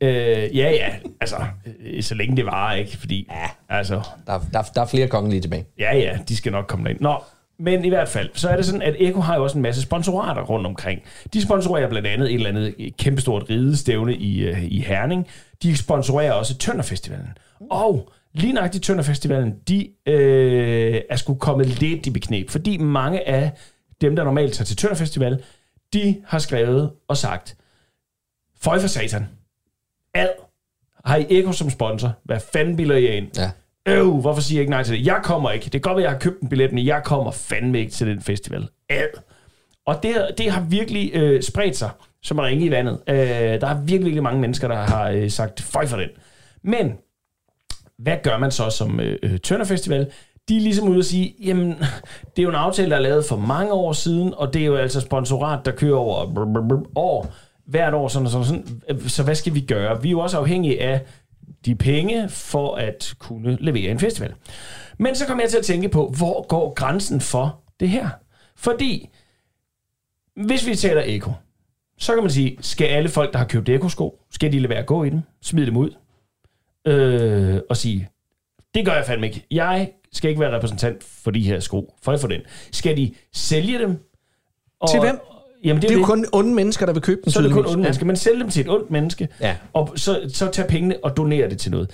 [0.00, 0.08] Øh,
[0.56, 0.88] ja, ja,
[1.20, 1.36] altså,
[1.84, 2.96] øh, så længe det varer, ikke?
[2.96, 3.76] Fordi, ja.
[3.76, 5.64] altså, Der, der, der er flere kongelige tilbage.
[5.78, 7.00] ja, ja, de skal nok komme derind.
[7.00, 7.16] Nå,
[7.58, 9.82] men i hvert fald, så er det sådan, at Eko har jo også en masse
[9.82, 11.00] sponsorater rundt omkring.
[11.32, 15.26] De sponsorerer blandt andet et eller andet kæmpestort ridestævne i, øh, i Herning.
[15.62, 17.28] De sponsorerer også Tønderfestivalen.
[17.70, 23.52] Og lige nøjagtigt Tønderfestivalen, de øh, er sgu kommet lidt i beknep, fordi mange af
[24.00, 25.42] dem, der normalt tager til Tønderfestival,
[25.92, 27.56] de har skrevet og sagt,
[28.60, 29.26] Føj for satan.
[30.14, 30.28] Ad.
[31.04, 32.12] Har I Eko som sponsor?
[32.24, 33.28] Hvad fanden bilder I ind?
[33.38, 33.50] Ja.
[33.88, 35.06] Øv, hvorfor siger jeg ikke nej til det?
[35.06, 35.64] Jeg kommer ikke.
[35.64, 37.92] Det kan godt være, at jeg har købt en billet, men jeg kommer fandme ikke
[37.92, 38.68] til den festival.
[38.88, 39.22] Ad.
[39.86, 41.90] Og det, det har virkelig øh, spredt sig,
[42.22, 43.00] som ringe i vandet.
[43.08, 46.08] Øh, der er virkelig, virkelig mange mennesker, der har øh, sagt, føj for den.
[46.62, 46.92] Men,
[47.98, 50.10] hvad gør man så som øh, øh, Tønder Festival?
[50.48, 51.68] De er ligesom ude og sige, jamen,
[52.36, 54.66] det er jo en aftale, der er lavet for mange år siden, og det er
[54.66, 57.32] jo altså sponsorat, der kører over brr, brr, brr, år,
[57.66, 58.82] hvert år, sådan og sådan, sådan.
[58.88, 60.02] Øh, så hvad skal vi gøre?
[60.02, 61.00] Vi er jo også afhængige af
[61.66, 64.34] de penge for at kunne levere en festival.
[64.98, 68.08] Men så kom jeg til at tænke på, hvor går grænsen for det her?
[68.56, 69.08] Fordi,
[70.36, 71.32] hvis vi taler Eko,
[71.98, 74.78] så kan man sige, skal alle folk, der har købt Eko-sko, skal de lade være
[74.78, 75.90] at gå i dem, smide dem ud,
[76.86, 78.08] øh, og sige,
[78.74, 79.46] det gør jeg fandme ikke.
[79.50, 81.94] Jeg skal ikke være repræsentant for de her sko.
[82.02, 82.40] For for den.
[82.72, 83.98] Skal de sælge dem?
[84.80, 85.18] Og, Til hvem?
[85.64, 87.32] Jamen, Det er jo kun onde mennesker, der vil købe den.
[87.32, 88.06] så er det kun onde mennesker.
[88.06, 89.56] Men sælg dem til et ondt menneske, Ja.
[89.72, 91.90] og så, så tag pengene og donere det til noget.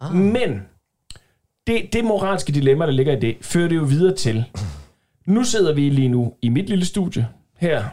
[0.00, 0.14] Ah.
[0.14, 0.62] Men
[1.66, 4.44] det, det moralske dilemma, der ligger i det, fører det jo videre til,
[5.26, 7.84] nu sidder vi lige nu i mit lille studie her.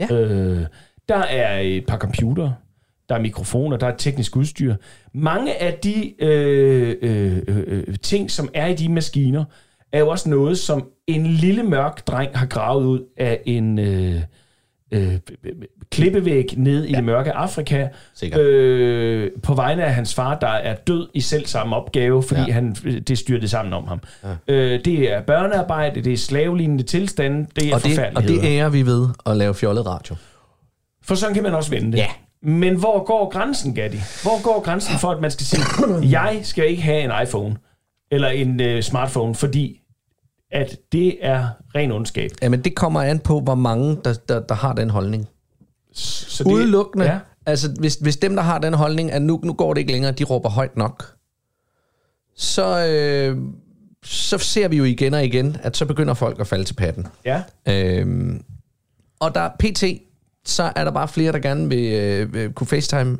[0.00, 0.14] Ja.
[0.14, 0.66] Øh,
[1.08, 2.52] der er et par computer,
[3.08, 4.74] der er mikrofoner, der er teknisk udstyr.
[5.14, 9.44] Mange af de øh, øh, øh, ting, som er i de maskiner,
[9.92, 14.20] er jo også noget, som en lille mørk dreng har gravet ud af en øh,
[14.92, 15.18] øh,
[15.90, 16.96] klippevæg ned i ja.
[16.96, 17.88] det mørke Afrika.
[18.14, 18.40] Sikkert.
[18.40, 22.52] Øh, på vegne af hans far, der er død i selv samme opgave, fordi Ja.
[22.52, 22.72] han,
[23.08, 24.00] det styrte sammen om ham.
[24.24, 24.54] Ja.
[24.54, 28.68] Øh, det er børnearbejde, det er slavelignende tilstande, det er Og det, og det ærer
[28.68, 30.16] vi ved at lave fjollet radio.
[31.02, 31.98] For sådan kan man også vende det.
[31.98, 32.06] Ja.
[32.44, 33.98] Men hvor går grænsen, Gatti?
[34.22, 35.62] Hvor går grænsen for, at man skal sige,
[36.20, 37.56] jeg skal ikke have en iPhone
[38.10, 39.80] eller en øh, smartphone, fordi
[40.50, 42.30] at det er ren ondskab.
[42.42, 45.28] Jamen, det kommer an på, hvor mange, der, der, der har den holdning.
[45.92, 47.06] Så Udelukkende.
[47.06, 47.18] Ja.
[47.46, 50.12] Altså, hvis, hvis dem, der har den holdning, at nu, nu går det ikke længere,
[50.12, 51.04] de råber højt nok,
[52.36, 53.38] så, øh,
[54.04, 57.06] så ser vi jo igen og igen, at så begynder folk at falde til patten.
[57.24, 57.42] Ja.
[57.68, 58.44] Øhm,
[59.20, 59.84] og der pt,
[60.44, 63.18] så er der bare flere, der gerne vil, øh, vil kunne facetime,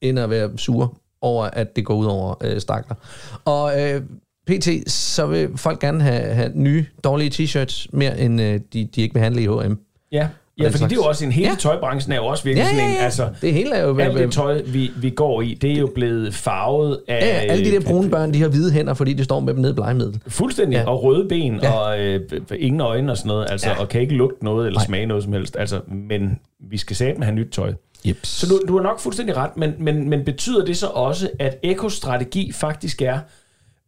[0.00, 0.88] end at være sure
[1.20, 2.96] over, at det går ud over øh, stakler.
[3.44, 4.02] Og øh,
[4.46, 9.02] pt, så vil folk gerne have, have nye, dårlige t-shirts, mere end øh, de, de
[9.02, 9.78] ikke vil handle i H&M.
[10.12, 11.50] Ja, ja fordi det er jo også en hele Ja.
[11.52, 11.56] ja.
[11.58, 13.04] tøjbranchen er jo også virkelig Ja, sådan ja, en, ja.
[13.04, 13.98] altså, Det hele er jo...
[13.98, 17.20] alt det tøj, vi, vi går i, det er jo blevet farvet af...
[17.20, 19.54] Ja, ja, alle de der brune børn, de har hvide hænder, fordi de står med
[19.54, 20.20] dem nede i blegemiddel.
[20.28, 20.80] Fuldstændig, Ja.
[20.80, 20.88] ja.
[20.88, 21.68] og røde ben, Ja.
[21.68, 21.72] ja.
[21.78, 22.20] og øh,
[22.58, 23.74] ingen øjne og sådan noget, altså, Ja.
[23.74, 23.80] ja.
[23.80, 24.86] og kan ikke lugte noget eller Nej.
[24.86, 26.38] Smage noget som helst, altså, men
[26.70, 27.72] vi skal satme have nyt tøj.
[28.06, 28.16] Yep.
[28.22, 31.56] Så du, du har nok fuldstændig ret, men, men, men betyder det så også, at
[31.62, 33.18] Ekos strategi faktisk er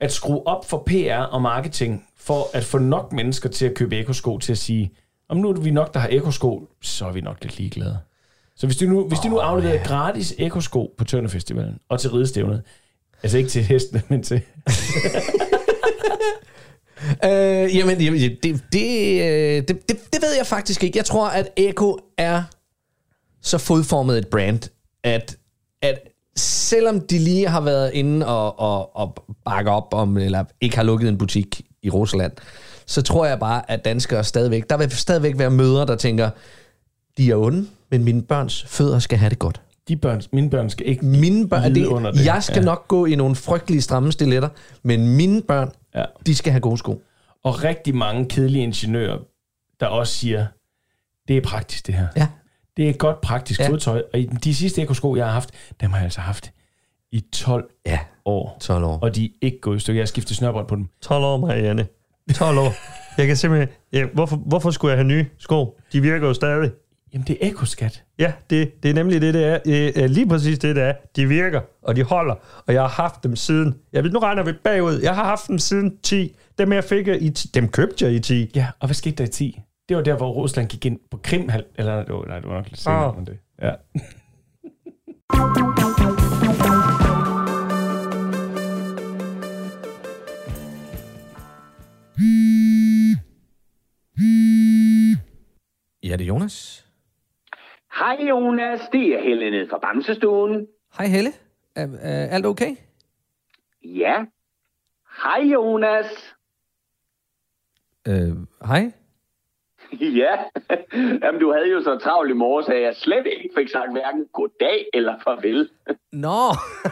[0.00, 3.98] at skrue op for PR og marketing, for at få nok mennesker til at købe
[3.98, 4.92] Eko-sko til at sige,
[5.28, 7.98] om nu er vi nok, der har Eko-sko, så er vi nok lidt ligeglade.
[8.56, 12.10] Så hvis de nu, hvis de nu afleverer gratis Eko-sko på Tønder Festivalen og til
[12.10, 12.62] ridestævnet,
[13.22, 14.40] altså ikke til hestene, men til...
[17.24, 20.98] Øh, jamen, jamen, det, det, det, øh, det, det, det ved jeg faktisk ikke.
[20.98, 22.42] Jeg tror, at Eko er
[23.42, 24.70] så fodformet et brand,
[25.04, 25.36] at,
[25.82, 26.00] at
[26.36, 30.82] selvom de lige har været inde og, og, og bakke op om, eller ikke har
[30.82, 32.32] lukket en butik i Rusland,
[32.86, 36.30] så tror jeg bare, at danskere stadigvæk, der vil stadigvæk være mødre, der tænker,
[37.18, 39.60] de er onde, men mine børns fødder skal have det godt.
[39.88, 42.24] De børn, mine børn skal ikke Mine børn, det, under det.
[42.26, 42.64] jeg skal Ja.
[42.64, 44.48] nok gå i nogle frygtelige stramme stiletter,
[44.82, 46.04] men mine børn, Ja.
[46.26, 47.02] de skal have gode sko.
[47.44, 49.18] Og rigtig mange kedelige ingeniører,
[49.80, 50.46] der også siger,
[51.28, 52.06] det er praktisk det her.
[52.16, 52.28] Ja.
[52.76, 53.64] Det er et godt praktisk Ja.
[53.64, 53.70] ja.
[53.70, 54.02] fodtøj.
[54.12, 56.52] Og i de sidste ekosko, jeg har haft, dem har jeg altså haft
[57.12, 58.56] i 12 Ja, år.
[58.60, 58.98] 12 år.
[59.02, 59.98] Og de er ikke gået i stykker.
[59.98, 60.88] Jeg har skiftet snørbånd på dem.
[61.02, 61.86] 12 år, Marianne.
[62.34, 62.72] 12 år.
[63.18, 63.68] Jeg kan simpelthen...
[63.92, 65.78] Ja, hvorfor, hvorfor skulle jeg have nye sko?
[65.92, 66.70] De virker jo stadig.
[67.12, 68.04] Jamen, det er ekoskat.
[68.18, 69.58] Ja, det, det er nemlig det, det er.
[69.58, 70.92] Det er lige præcis det, det er.
[71.16, 72.34] De virker, og de holder.
[72.66, 73.74] Og jeg har haft dem siden...
[73.92, 75.00] Jeg ved, nu regner vi bagud.
[75.02, 76.36] Jeg har haft dem siden 10.
[76.58, 78.50] Dem, jeg fik i 10, dem købte jeg i 10.
[78.54, 79.60] Ja, og hvad skete der i 10?
[79.88, 81.50] Det var der, hvor Rusland gik ind på Krim.
[81.76, 83.38] Eller nej, det var, nok lidt senere end det.
[83.62, 83.72] Ja.
[96.02, 96.86] Ja, det er Jonas.
[97.98, 100.66] Hej Jonas, det er Helle ned fra Bamsestuen.
[100.98, 101.30] Hej Helle.
[101.74, 102.76] Er, er alt okay?
[103.84, 104.24] Ja.
[105.22, 106.06] Hej Jonas.
[108.08, 108.36] Øh,
[108.66, 108.92] hej.
[110.20, 110.34] Ja,
[111.22, 114.26] Jamen, du havde jo så travlt i morges, at jeg slet ikke fik sagt hverken
[114.32, 115.68] goddag eller farvel.
[116.26, 116.40] Nå.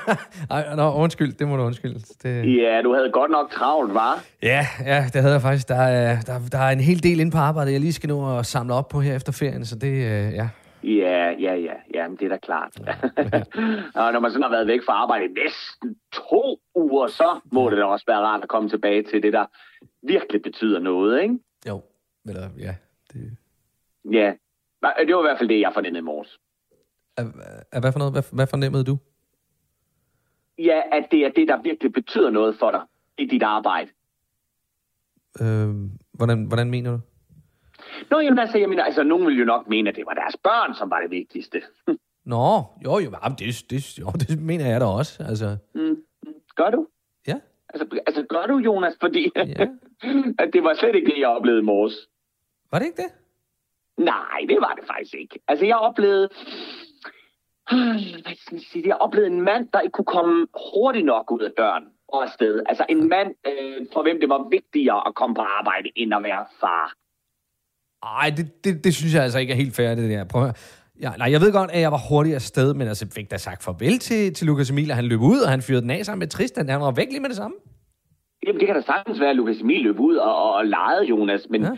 [0.54, 1.32] Ej, nå, undskyld.
[1.32, 2.00] Det må du undskylde.
[2.22, 2.56] Det...
[2.56, 4.24] Ja, du havde godt nok travlt, var?
[4.42, 5.68] Ja, ja, det havde jeg faktisk.
[5.68, 8.38] Der er, der, der er en hel del inde på arbejdet, jeg lige skal nå
[8.38, 10.48] at samle op på her efter ferien, så det, øh, ja.
[10.84, 11.74] Ja, ja, ja.
[11.94, 12.72] Ja, men det er da klart.
[13.94, 17.70] og når man sådan har været væk fra arbejde i næsten to uger, så må
[17.70, 19.46] det da også være rart at komme tilbage til det, der
[20.02, 21.38] virkelig betyder noget, ikke?
[21.68, 21.82] Jo,
[22.28, 22.74] eller ja.
[23.14, 23.36] Det...
[24.12, 24.32] Ja,
[25.06, 26.38] det var i hvert fald det, jeg fornemmede i morges.
[27.80, 28.12] Hvad for noget?
[28.12, 28.98] Hvad, hvad fornemmede du?
[30.58, 32.80] Ja, at det er det, der virkelig betyder noget for dig
[33.18, 33.90] i dit arbejde.
[35.40, 35.68] Øh,
[36.12, 37.00] hvordan, hvordan mener du?
[38.10, 40.36] Nå, jamen altså, jeg mener, altså, nogen vil jo nok mene, at det var deres
[40.36, 41.62] børn, som var det vigtigste.
[42.24, 45.56] Nå, jo, jo, jamen, det, det, jo, det mener jeg da også, altså.
[45.74, 45.96] Mm.
[46.56, 46.86] Gør du?
[47.26, 47.38] Ja.
[47.68, 48.94] Altså, altså gør du, Jonas?
[49.00, 49.66] Fordi ja.
[50.42, 52.08] at det var slet ikke det, jeg oplevede i morges.
[52.74, 53.12] Var det ikke det?
[54.12, 55.38] Nej, det var det faktisk ikke.
[55.48, 56.28] Altså, jeg oplevede...
[58.24, 58.88] Hvad skal jeg sige?
[58.88, 62.62] Jeg oplevede en mand, der ikke kunne komme hurtigt nok ud af døren og afsted.
[62.68, 66.22] Altså en mand, øh, for hvem det var vigtigere at komme på arbejde, end at
[66.22, 66.86] være far.
[68.20, 70.24] Ej, det, det, det synes jeg altså ikke er helt fair, det der.
[70.24, 70.80] Prøv at.
[71.00, 73.62] Ja, nej, jeg ved godt, at jeg var hurtigt afsted, men altså fik da sagt
[73.64, 76.18] farvel til, til Lukas Emil, og han løb ud, og han fyrede den af sammen
[76.18, 76.68] med Tristan.
[76.68, 77.56] Han var væk lige med det samme.
[78.46, 81.04] Jamen, det kan da sagtens være, at Lukas Emil løb ud og, og, og legede,
[81.04, 81.70] Jonas, men, ja.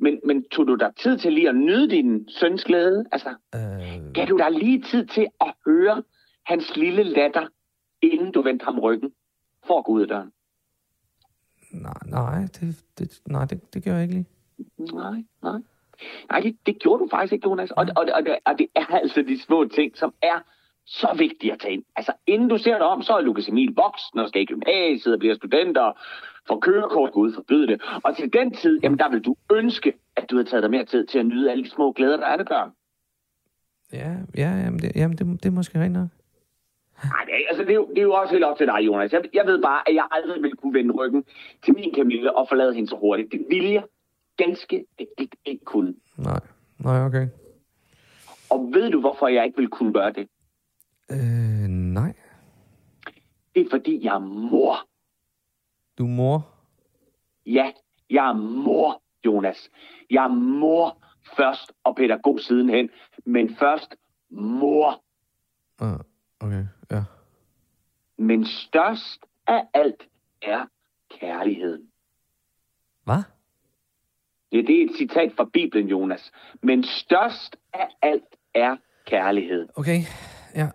[0.00, 3.04] Men, men tog du dig tid til lige at nyde din søns glæde?
[3.12, 4.12] Altså, øh...
[4.14, 6.02] gav du dig lige tid til at høre
[6.46, 7.46] hans lille latter,
[8.02, 9.12] inden du vendte ham ryggen
[9.66, 10.32] for at gå ud af døren?
[11.72, 14.26] Nej, nej, det, det, nej, det, det gør jeg ikke lige.
[14.78, 15.60] Nej, nej.
[16.30, 17.70] Nej, det, det gjorde du faktisk ikke, Jonas.
[17.70, 20.40] Og, og, og, og det er altså de små ting, som er
[20.86, 21.84] så vigtige at tage ind.
[21.96, 25.14] Altså, inden du ser dig om, så er Lukas Emil voksen og skal i gymnasiet
[25.14, 25.78] og bliver student
[26.50, 27.82] og får kørekort, Gud forbyde det.
[28.04, 30.84] Og til den tid, jamen der vil du ønske, at du havde taget dig mere
[30.84, 32.70] tid til at nyde alle de små glæder, der er ved børn.
[33.92, 36.08] Ja, ja jamen, det, jamen det, det er måske rent nok.
[37.04, 39.12] Nej, det, altså, det, er jo, det er jo også helt op til dig, Jonas.
[39.12, 41.24] Jeg, jeg ved bare, at jeg aldrig ville kunne vende ryggen
[41.64, 43.32] til min Camille og forlade hende så hurtigt.
[43.32, 43.84] Det ville jeg
[44.36, 45.94] ganske enkelt ikke kunne.
[46.16, 46.40] Nej,
[46.78, 47.28] nej, okay.
[48.50, 50.28] Og ved du, hvorfor jeg ikke vil kunne gøre det?
[51.10, 52.12] Øh, nej.
[53.54, 54.89] Det er, fordi jeg er mor.
[56.00, 56.48] Du er mor?
[57.46, 57.72] Ja,
[58.10, 59.70] jeg er mor, Jonas.
[60.10, 60.98] Jeg er mor
[61.36, 62.90] først og pædagog sidenhen,
[63.24, 63.94] men først
[64.30, 65.02] mor.
[65.82, 66.00] Uh,
[66.40, 67.04] okay, ja.
[68.18, 70.08] Men størst af alt
[70.42, 70.66] er
[71.10, 71.90] kærligheden.
[73.04, 73.22] Hvad?
[74.52, 76.32] Ja, det er et citat fra Bibelen, Jonas.
[76.62, 78.76] Men størst af alt er
[79.06, 79.68] kærlighed.
[79.76, 80.00] Okay,
[80.54, 80.68] ja.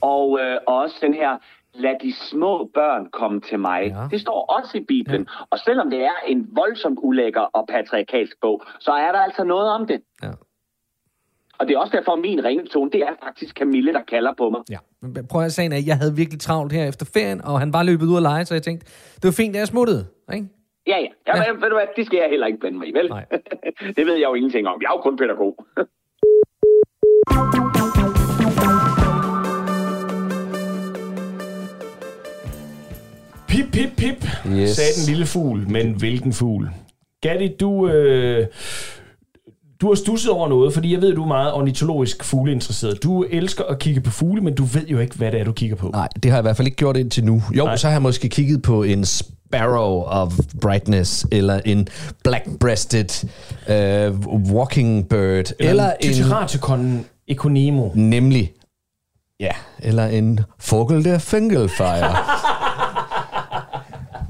[0.00, 1.38] Og øh, også den her,
[1.74, 3.82] lad de små børn komme til mig.
[3.86, 4.08] Ja.
[4.10, 5.20] Det står også i Bibelen.
[5.20, 5.44] Ja.
[5.50, 9.70] Og selvom det er en voldsomt ulækker og patriarkalsk bog, så er der altså noget
[9.70, 10.00] om det.
[10.22, 10.30] Ja.
[11.58, 14.60] Og det er også derfor, min ringetone, det er faktisk Camille, der kalder på mig.
[14.70, 14.78] Ja.
[15.00, 17.82] Men prøv at sige, at jeg havde virkelig travlt her efter ferien, og han var
[17.82, 20.48] løbet ud at lege, så jeg tænkte, det var fint, at jeg smuttede, ikke?
[20.86, 21.06] Ja, ja.
[21.26, 21.52] ja, ja.
[21.52, 23.08] Men, ved du hvad, det skal jeg heller ikke blande mig i, vel?
[23.08, 23.24] Nej.
[23.96, 24.82] det ved jeg jo ingenting om.
[24.82, 25.66] Jeg er jo kun pædagog.
[33.72, 34.70] Pip, pip, Yes.
[34.70, 35.68] sagde den lille fugl.
[35.68, 36.70] Men hvilken fugl?
[37.22, 38.46] Gatti, du, øh,
[39.80, 43.02] du har stusset over noget, fordi jeg ved, du er meget ornitologisk fugleinteresseret.
[43.02, 45.52] Du elsker at kigge på fugle, men du ved jo ikke, hvad det er, du
[45.52, 45.88] kigger på.
[45.92, 47.42] Nej, det har jeg i hvert fald ikke gjort indtil nu.
[47.56, 47.76] Jo, Nej.
[47.76, 51.88] så har jeg måske kigget på en sparrow of brightness, eller en
[52.28, 53.26] black-breasted
[53.68, 56.12] uh, walking bird, eller, eller en...
[56.14, 57.88] Tyteraticon econemo.
[57.94, 58.52] Nemlig.
[59.40, 59.50] Ja,
[59.82, 62.16] eller en fugl der fingelfejre.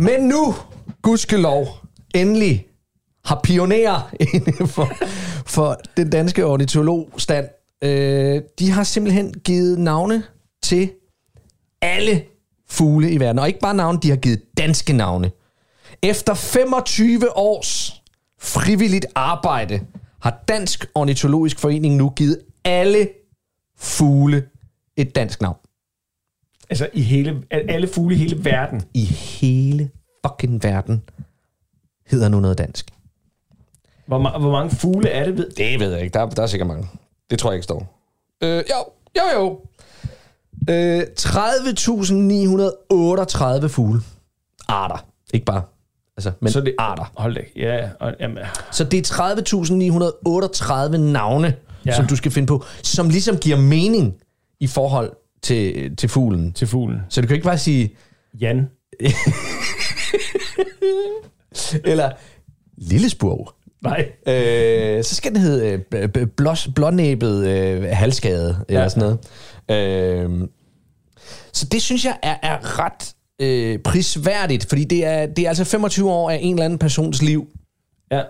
[0.03, 0.55] Men nu,
[1.03, 1.67] gudskelov,
[2.15, 2.67] endelig
[3.25, 4.89] har pionerer inden for,
[5.47, 7.49] for den danske ornitologstand.
[7.85, 10.23] Øh, de har simpelthen givet navne
[10.63, 10.91] til
[11.83, 12.25] alle
[12.69, 13.39] fugle i verden.
[13.39, 15.31] Og ikke bare navne, de har givet danske navne.
[16.03, 18.03] Efter 25 års
[18.41, 19.81] frivilligt arbejde
[20.23, 23.09] har Dansk Ornitologisk Forening nu givet alle
[23.79, 24.49] fugle
[24.97, 25.57] et dansk navn.
[26.71, 28.83] Altså i hele, alle fugle i hele verden.
[28.95, 29.91] I hele
[30.27, 31.03] fucking verden
[32.07, 32.91] hedder nu noget dansk.
[34.07, 35.39] Hvor, ma- hvor mange fugle er det?
[35.39, 35.51] Ved?
[35.51, 36.13] Det ved jeg ikke.
[36.19, 36.89] Der, der er sikkert mange.
[37.31, 37.99] Det tror jeg ikke står.
[38.43, 38.85] Øh, jo,
[39.17, 39.61] jo, jo.
[40.71, 44.01] Øh, 30.938 fugle.
[44.69, 45.07] Arter.
[45.35, 45.63] Ikke bare.
[46.17, 47.13] Altså, men Så det- arter.
[47.17, 47.41] Hold da.
[47.57, 48.39] Ja, og, jamen,
[48.71, 49.15] Så det er
[50.93, 51.57] 30.938 navne,
[51.87, 51.97] ja.
[51.97, 54.15] som du skal finde på, som ligesom giver mening
[54.61, 56.53] i forhold til, til fuglen.
[56.53, 57.01] Til fuglen.
[57.09, 57.97] Så du kan ikke bare sige,
[58.41, 58.67] Jan.
[61.85, 62.11] eller
[62.79, 63.53] lillespurv.
[63.83, 64.09] Nej.
[64.29, 68.89] Øh, så skal den hedde øh, blås, blånæbet øh, halsskade, eller Ja.
[68.89, 69.17] sådan
[69.69, 70.21] noget.
[70.43, 70.49] Øh,
[71.53, 75.65] så det synes jeg er, er ret øh, prisværdigt, fordi det er, det er altså
[75.65, 77.47] 25 år af en eller anden persons liv,
[78.11, 78.23] Ja.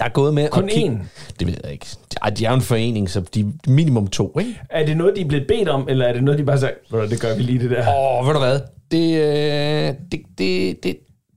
[0.00, 0.92] Der er gået med Kun én?
[1.38, 1.86] Det ved jeg ikke.
[2.22, 4.60] Ej, de er jo en forening, så de er minimum to, ikke?
[4.70, 6.74] Er det noget, de er blevet bedt om, eller er det noget, de bare sagde,
[6.90, 7.78] "Ved du, det gør vi lige det der?
[8.20, 8.60] Åh, ved du hvad?
[8.90, 10.96] Det, øh, det, det, det,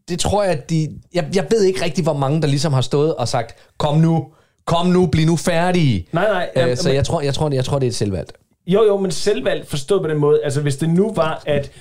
[0.10, 0.90] det tror jeg, at de...
[1.14, 4.28] Jeg, jeg ved ikke rigtig, hvor mange, der ligesom har stået og sagt, kom nu,
[4.66, 6.08] kom nu, bliv nu færdige.
[6.12, 6.50] Nej, nej.
[6.56, 8.34] Øh, jamen, så jeg tror, jeg, tror, det, jeg tror, det er et selvvalgt.
[8.68, 10.40] Jo, jo, men selvvalgt forstået på den måde.
[10.44, 11.72] Altså, hvis det nu var, at,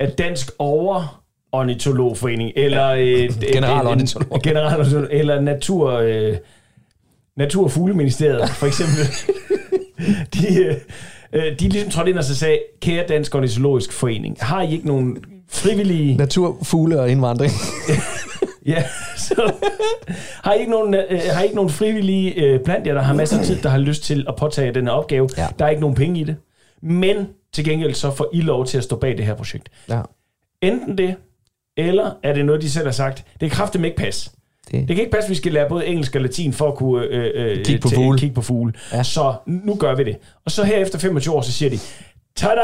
[0.00, 1.21] at Dansk Over
[1.52, 4.42] Ornitologforening, eller et, Generalornitolog.
[4.44, 6.36] generalornitolog, eller Natur, øh,
[7.36, 9.04] Natur- og Fugleministeriet, for eksempel,
[10.34, 10.74] de, øh,
[11.32, 14.86] øh, de ligesom trådte ind og så sagde, kære Dansk Ornitologisk Forening, har I ikke
[14.86, 15.18] nogen
[15.50, 16.16] frivillige...
[16.16, 17.52] Natur, fugle og indvandring.
[18.66, 18.84] Ja,
[19.16, 19.52] så
[20.44, 23.14] har I ikke nogen, øh, har I ikke nogen frivillige øh, blandt jer, der har
[23.14, 25.28] masser af tid, der har lyst til at påtage den her opgave.
[25.36, 25.46] Ja.
[25.58, 26.36] Der er ikke nogen penge i det.
[26.82, 29.68] Men til gengæld så får I lov til at stå bag det her projekt.
[29.88, 30.00] ja.
[30.62, 31.14] Enten det,
[31.76, 34.30] eller er det noget, de selv har sagt, det kan kraftigt ikke passe.
[34.70, 34.96] Det- Det.
[34.96, 37.30] kan ikke passe, at vi skal lære både engelsk og latin for at kunne øh,
[37.34, 38.18] øh, Kigge på til- fugle.
[38.18, 38.72] kigge på fugle.
[38.92, 39.02] Ja.
[39.02, 40.16] Så nu gør vi det.
[40.44, 41.78] Og så her efter 25 år, så siger de,
[42.36, 42.60] tada!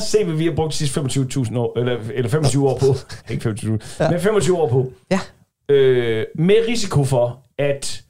[0.00, 2.86] Se, hvad vi har brugt de sidste 25.000 år, eller, eller 25 år på.
[3.30, 4.10] ikke 25, ja.
[4.10, 4.92] men 25 år på.
[5.10, 5.20] Ja.
[5.68, 8.02] Øh, med risiko for, at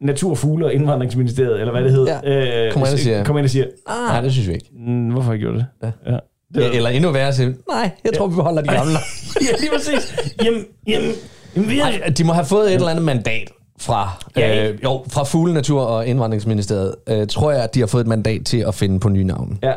[0.00, 2.70] Natur, Fugle og Indvandringsministeriet, eller hvad det hedder, Ja.
[2.72, 4.08] Kommer ind og siger- kommer ind og siger Ah.
[4.08, 4.68] Nej, det synes vi ikke.
[4.72, 5.66] "Mm, hvorfor har I gjort det?
[5.82, 5.90] Ja.
[6.12, 6.18] ja.
[6.54, 8.92] Det Ja, eller endnu værre til, nej, jeg tror, vi beholder de gamle.
[9.40, 10.14] ja, lige præcis.
[10.44, 11.12] Jamen, jamen,
[11.56, 11.90] jamen vi har...
[11.90, 13.50] Ej, de må have fået et eller andet mandat
[13.80, 16.94] fra, Ja, øh, jo, fra Fugle Natur- og Indvandringsministeriet.
[17.08, 19.56] Øh, tror jeg, at de har fået et mandat til at finde på nye navne.
[19.62, 19.72] Ja.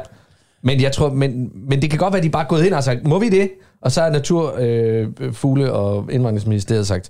[0.62, 2.74] Men, jeg tror, men, men det kan godt være, at de bare er gået ind
[2.74, 3.50] og har sagt, må vi det?
[3.82, 7.10] Og så har Natur, øh, Fugle og Indvandringsministeriet sagt,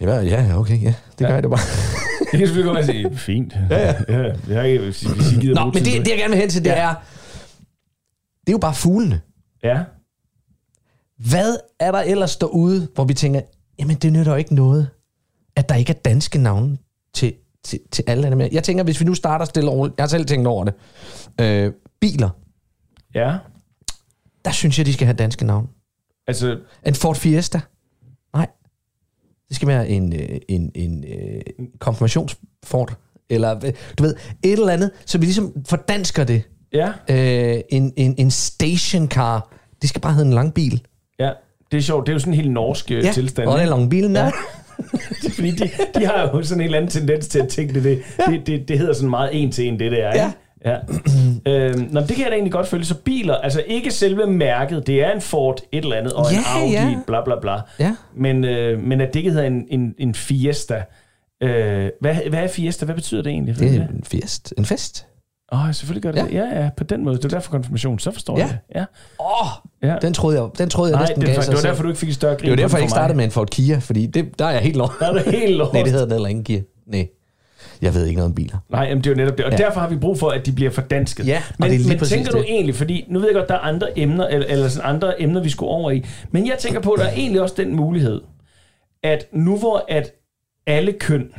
[0.00, 1.34] ja, ja, okay, ja, det gør Ja.
[1.34, 1.60] jeg det bare.
[2.32, 3.54] Det kan selvfølgelig godt være at sige, fint.
[3.70, 3.94] Ja, ja.
[4.08, 6.30] ja jeg har ikke, hvis I hvis I gider Nå, men det, det, jeg gerne
[6.30, 6.74] vil hen til, det Ja.
[6.76, 6.94] er,
[8.46, 9.20] det er jo bare fuglene.
[9.62, 9.84] Ja.
[11.30, 13.40] Hvad er der ellers derude, hvor vi tænker,
[13.78, 14.88] jamen det nytter jo ikke noget,
[15.56, 16.78] at der ikke er danske navne
[17.14, 17.34] til,
[17.64, 18.48] til, til alle andre.
[18.52, 20.74] Jeg tænker, hvis vi nu starter stille og roligt, jeg har selv tænkt over det,
[21.40, 22.30] øh, biler,
[23.14, 23.36] Ja.
[24.44, 25.68] der synes jeg, de skal have danske navne.
[26.26, 27.60] Altså, En Ford Fiesta?
[28.34, 28.46] Nej.
[29.48, 31.40] Det skal være en, øh, en, en, øh,
[31.78, 32.98] konfirmationsford.
[33.30, 36.42] Eller, øh, du ved, et eller andet, så vi ligesom fordansker det.
[36.74, 36.88] Ja.
[37.08, 39.48] Øh, en, en, en stationcar.
[39.82, 40.82] Det skal bare hedde en lang bil.
[41.18, 41.30] Ja.
[41.72, 42.06] Det er sjovt.
[42.06, 43.12] Det er jo sådan en helt norsk ja.
[43.12, 43.48] tilstand.
[43.48, 43.70] og det er ikke?
[43.70, 44.30] lang bilen der.
[45.22, 47.74] Det er fordi, de, de har jo sådan en eller anden tendens til at tænke
[47.74, 47.84] det.
[47.84, 50.12] Det, det, det, det hedder sådan meget en til en, det der.
[50.12, 50.24] Ikke?
[50.24, 50.32] Ja.
[50.64, 50.76] Ja.
[51.46, 52.84] øhm, nå, det kan jeg da egentlig godt følge.
[52.84, 56.36] Så biler, altså ikke selve mærket, det er en Ford et eller andet, og en
[56.36, 56.98] Ja, Audi, ja.
[57.06, 57.56] bla bla bla.
[57.78, 57.96] Ja.
[58.16, 60.82] Men, øh, men at det ikke hedder en, en, en Fiesta.
[61.42, 62.84] Øh, hvad, hvad er Fiesta?
[62.84, 63.58] Hvad betyder det egentlig?
[63.58, 64.54] Det er en fest.
[64.58, 65.06] En fest.
[65.52, 66.38] Åh, oh, selvfølgelig gør det Ja.
[66.38, 66.44] ja.
[66.46, 66.56] det.
[66.56, 67.16] Ja, ja, på den måde.
[67.16, 67.98] Det er derfor konfirmation.
[67.98, 68.42] Så forstår Ja.
[68.44, 68.76] jeg det.
[68.80, 68.84] Ja.
[69.20, 69.46] Åh,
[69.90, 69.96] ja.
[70.02, 71.88] den troede jeg, den troede jeg Nej, næsten det, gav var, det var derfor, du
[71.88, 73.78] ikke fik et større grin Det var derfor, jeg ikke startede med en Ford Kia,
[73.78, 74.92] fordi det, der er jeg helt lost.
[75.00, 75.72] Der er det helt lost.
[75.72, 76.60] Nej, det hedder den heller ingen Kia.
[76.86, 77.08] Nej.
[77.82, 78.56] Jeg ved ikke noget om biler.
[78.70, 79.44] Nej, jamen, det er jo netop det.
[79.46, 79.56] Og Ja.
[79.56, 81.26] derfor har vi brug for, at de bliver fordansket.
[81.26, 82.46] Ja, men, det er lige men tænker du det.
[82.48, 85.42] egentlig, fordi nu ved jeg godt, der er andre emner, eller, eller sådan andre emner,
[85.42, 88.20] vi skulle over i, men jeg tænker på, at der er egentlig også den mulighed,
[89.02, 90.10] at nu hvor at
[90.66, 91.30] alle køn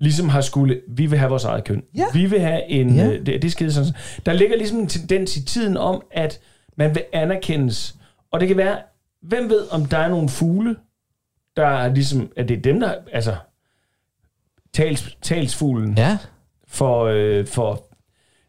[0.00, 1.82] ligesom har skulle, vi vil have vores eget køn.
[1.96, 2.04] Ja.
[2.14, 3.04] Vi vil have en, Ja.
[3.06, 3.18] ja.
[3.18, 3.92] det, det skide sådan.
[4.26, 6.40] Der ligger ligesom en tendens i tiden om, at
[6.76, 7.94] man vil anerkendes.
[8.32, 8.78] Og det kan være,
[9.22, 10.76] hvem ved, om der er nogle fugle,
[11.56, 13.34] der er ligesom, at det er dem, der, altså,
[14.74, 16.18] tals, talsfuglen Ja.
[16.68, 17.84] for, øh, for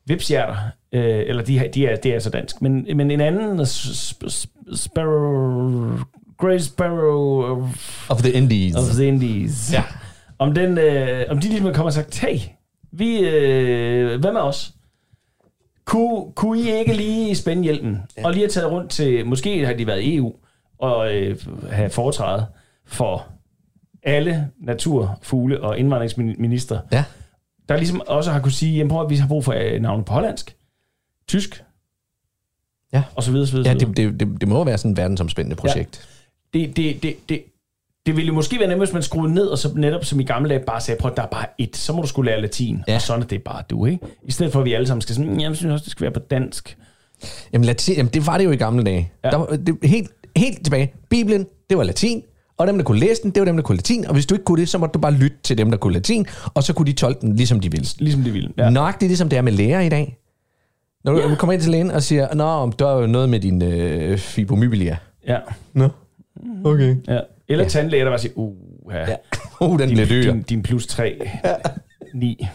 [0.08, 0.56] vipshjerter,
[0.94, 5.98] øh, eller de, de er, det er så dansk, men, men en anden sp- sparrow,
[6.38, 8.76] Grey Sparrow of, Of the Indies.
[8.76, 9.74] of the Indies.
[9.74, 9.84] Ja.
[10.42, 12.40] Om, den, øh, om de ligesom kommer og sagt, hey,
[12.92, 14.74] vi, øh, hvad med os?
[15.86, 17.98] Kunne, kunne I ikke lige spænde hjælpen?
[18.18, 18.26] Ja.
[18.26, 20.34] Og lige have taget rundt til, måske har de været i EU,
[20.78, 21.38] og øh,
[21.72, 22.46] have foretrædet
[22.86, 23.28] for
[24.04, 27.04] alle natur, fugle og indvandringsminister, Ja.
[27.70, 30.04] der ligesom også har kunne sige, jamen prøv at vi har brug for øh, navne
[30.04, 30.56] på hollandsk,
[31.28, 31.64] tysk,
[32.94, 33.04] Ja.
[33.16, 33.70] og så videre, så videre.
[33.74, 36.08] Ja, det, det, det, det må være sådan et verdensomspændende projekt.
[36.54, 37.44] det, det, det, det,
[38.06, 40.24] det ville jo måske være nemmest, hvis man skruede ned, og så netop som i
[40.24, 42.84] gamle dage bare sagde, prøv der er bare et, så må du skulle lære latin,
[42.88, 42.96] Ja.
[42.96, 44.06] og sådan er det bare du, ikke?
[44.24, 46.04] I stedet for, at vi alle sammen skal sådan, "Mm, jeg synes også, det skal
[46.04, 46.78] være på dansk.
[47.54, 49.12] Jamen, latin, jamen, det var det jo i gamle dage.
[49.24, 49.30] Ja.
[49.30, 50.94] Der var, det, helt, helt tilbage.
[51.10, 52.22] Bibelen, det var latin,
[52.58, 54.06] Og dem, der kunne læse den, det var dem, der kunne latin.
[54.08, 55.94] Og hvis du ikke kunne det, så måtte du bare lytte til dem, der kunne
[55.94, 56.26] latin.
[56.54, 57.88] Og så kunne de tolke den, ligesom de ville.
[58.00, 58.50] Ligesom de ville.
[58.58, 58.64] Ja.
[58.64, 58.70] Ja.
[58.70, 60.18] Nøjagtigt ligesom det er med læger i dag.
[61.04, 61.36] Når du ja.
[61.36, 64.98] kommer ind til lægen og siger, Nå, der er jo noget med din øh, fibromyalgia.
[65.28, 65.38] ja.
[65.74, 65.90] Nå,
[66.64, 66.96] okay.
[67.08, 67.20] ja.
[67.52, 67.70] Eller ja.
[67.70, 68.56] tandlæger, der bare siger, uh,
[68.94, 69.00] ja.
[69.10, 69.16] Ja.
[69.62, 70.22] Uh, den bliver dyr.
[70.32, 71.54] din, din plus 3, ja.
[72.14, 72.48] 9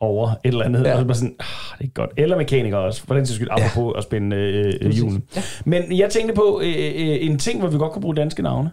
[0.00, 0.84] over et eller andet.
[0.84, 0.92] Ja.
[0.92, 2.10] Og så bare sådan, ah, det er godt.
[2.16, 3.98] Eller mekanikere også, for den sags skyld, apropos ja.
[3.98, 5.22] at spænde øh, øh, julen.
[5.36, 5.42] Ja.
[5.64, 8.70] Men jeg tænkte på øh, øh, en ting, hvor vi godt kunne bruge danske navne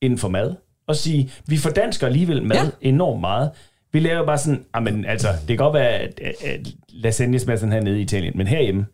[0.00, 0.54] inden for mad.
[0.88, 2.88] Og sige, vi fordansker alligevel mad Ja.
[2.88, 3.50] enormt meget.
[3.92, 7.58] Vi laver bare sådan, ah, men, altså, det kan godt være, at, at, lasagne smager
[7.58, 8.86] sådan her nede i Italien, men herhjemme,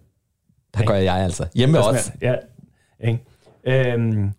[0.78, 1.46] Der gør jeg altså.
[1.54, 2.34] Hjemme smager- Ja,
[3.08, 3.18] ikke?
[3.92, 4.30] Øhm,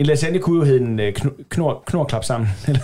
[0.00, 2.48] en lasagne kunne jo hedde en øh, knor, knor, knorklap sammen.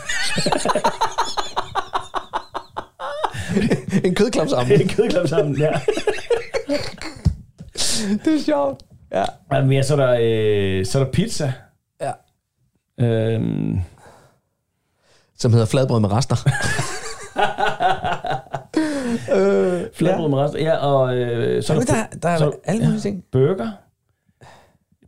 [4.05, 4.81] En kødklap sammen.
[4.81, 5.71] en kødklap sammen, ja.
[8.25, 8.83] det er sjovt.
[9.13, 9.25] Ja.
[9.53, 11.53] Jamen, ja, så er der, øh, så er der pizza.
[12.01, 12.13] ja.
[13.01, 13.79] Øhm,
[15.39, 16.37] Som hedder fladbrød med rester.
[19.37, 20.59] øh, fladbrød med rester.
[20.61, 23.25] Ja, og øh, så er der, der, der er så- alle mulige ting.
[23.33, 23.71] burger.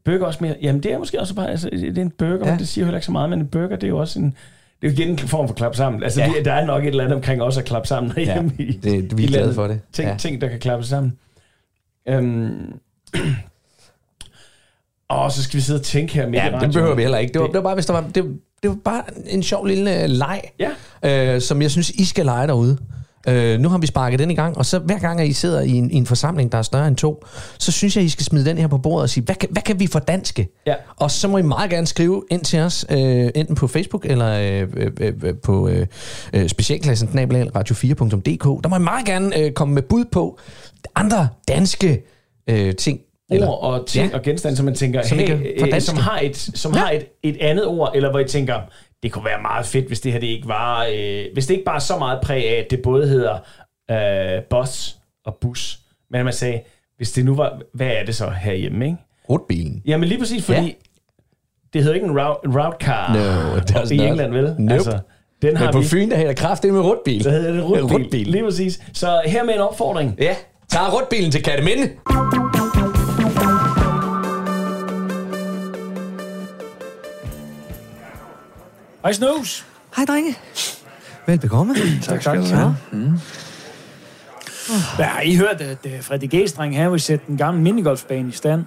[0.08, 0.54] Burger også mere.
[0.62, 2.56] Jamen, det er måske også bare, altså, det er en burger, Ja.
[2.58, 4.88] det siger heller ikke så meget, men en burger, det er jo også en, det
[4.88, 6.02] er jo igen en form for klap sammen.
[6.02, 6.32] Altså, Ja.
[6.44, 9.18] der er nok et eller andet omkring også at klappe sammen derhjemme Ja, i, det-
[9.18, 9.80] vi er i glade for det.
[9.92, 10.16] Ting, Ja.
[10.16, 11.12] ting, der kan klappe sammen.
[12.08, 12.72] Øhm,
[15.08, 17.18] og så skal vi sidde og tænke her midt i Ja, det behøver vi heller
[17.18, 17.32] ikke.
[17.32, 18.24] Det var, Det- det var bare, hvis der var, det,
[18.62, 20.42] det var bare en sjov lille leg,
[21.02, 21.34] Ja.
[21.34, 22.78] øh, som jeg synes, I skal lege derude.
[23.28, 25.60] Øh, nu har vi sparket den i gang, og så hver gang, at I sidder
[25.60, 27.24] i en, i en forsamling, der er større end to,
[27.58, 29.62] så synes jeg, I skal smide den her på bordet og sige, hvad kan, hvad
[29.62, 30.48] kan vi for danske?
[30.66, 30.74] Ja.
[30.96, 34.28] Og så må I meget gerne skrive ind til os, øh, enten på Facebook eller
[34.62, 35.86] øh, øh, øh, på øh,
[36.32, 38.62] øh, specialklassen radio4.dk.
[38.64, 40.38] Der må I meget gerne øh, komme med bud på
[40.94, 42.02] andre danske
[42.50, 43.00] øh, ting.
[43.30, 44.16] ord og ting Ja.
[44.16, 46.78] og genstande, som man tænker, Som hey, øh, som har, et, som ja.
[46.78, 48.54] har et, et andet ord, eller hvor I tænker,
[49.02, 51.64] det kunne være meget fedt, hvis det her det ikke var, øh, hvis det ikke
[51.64, 53.38] bare så meget præg af, at det både hedder
[53.90, 54.96] øh, boss
[55.26, 55.78] og bus,
[56.10, 56.60] men man sagde,
[56.96, 58.96] hvis det nu var, hvad er det så herhjemme, ikke?
[59.30, 59.82] Rutbilen.
[59.86, 60.68] Jamen lige præcis, fordi Ja.
[61.72, 63.98] det hedder ikke en route, route car No, i.
[63.98, 64.54] England, vel?
[64.58, 64.74] Nope.
[64.74, 65.00] Altså, den
[65.42, 65.84] Men har på vi.
[65.84, 67.22] Fyn, der hedder kraft, det med rutbil.
[67.22, 67.82] Så hedder det rutbil.
[67.84, 68.26] Rutbil.
[68.26, 68.80] Lige præcis.
[68.92, 70.16] Så her med en opfordring.
[70.20, 70.36] Ja,
[70.68, 71.90] tager rutbilen til Katteminde.
[79.02, 79.66] Hej Snus.
[79.96, 80.36] Hej, drenge.
[81.26, 81.74] Velbekomme.
[82.02, 82.74] Tak skal du have.
[84.96, 88.64] Hvad har I hørt, at Fredrik G-streng her vil sætte den gamle minigolfbane i stand?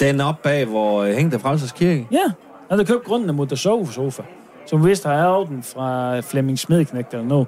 [0.00, 2.06] Den op bag, hvor øh, hængte Frelsers Kirke.
[2.12, 2.32] Ja, han
[2.70, 4.22] havde købt grunden af Mutter Sofa,
[4.66, 7.46] som vist har arvet den fra Flemming Smedknægt eller noget.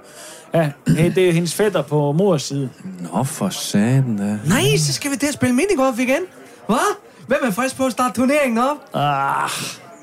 [0.54, 2.70] Ja, hey, det er hendes fætter på mors side.
[3.14, 4.38] Nå, for satan da.
[4.48, 6.20] Nej, så skal vi til at spille minigolf igen.
[6.66, 6.96] Hvad?
[7.26, 8.76] Hvem er frisk på at starte turneringen op?
[8.94, 9.50] Ah,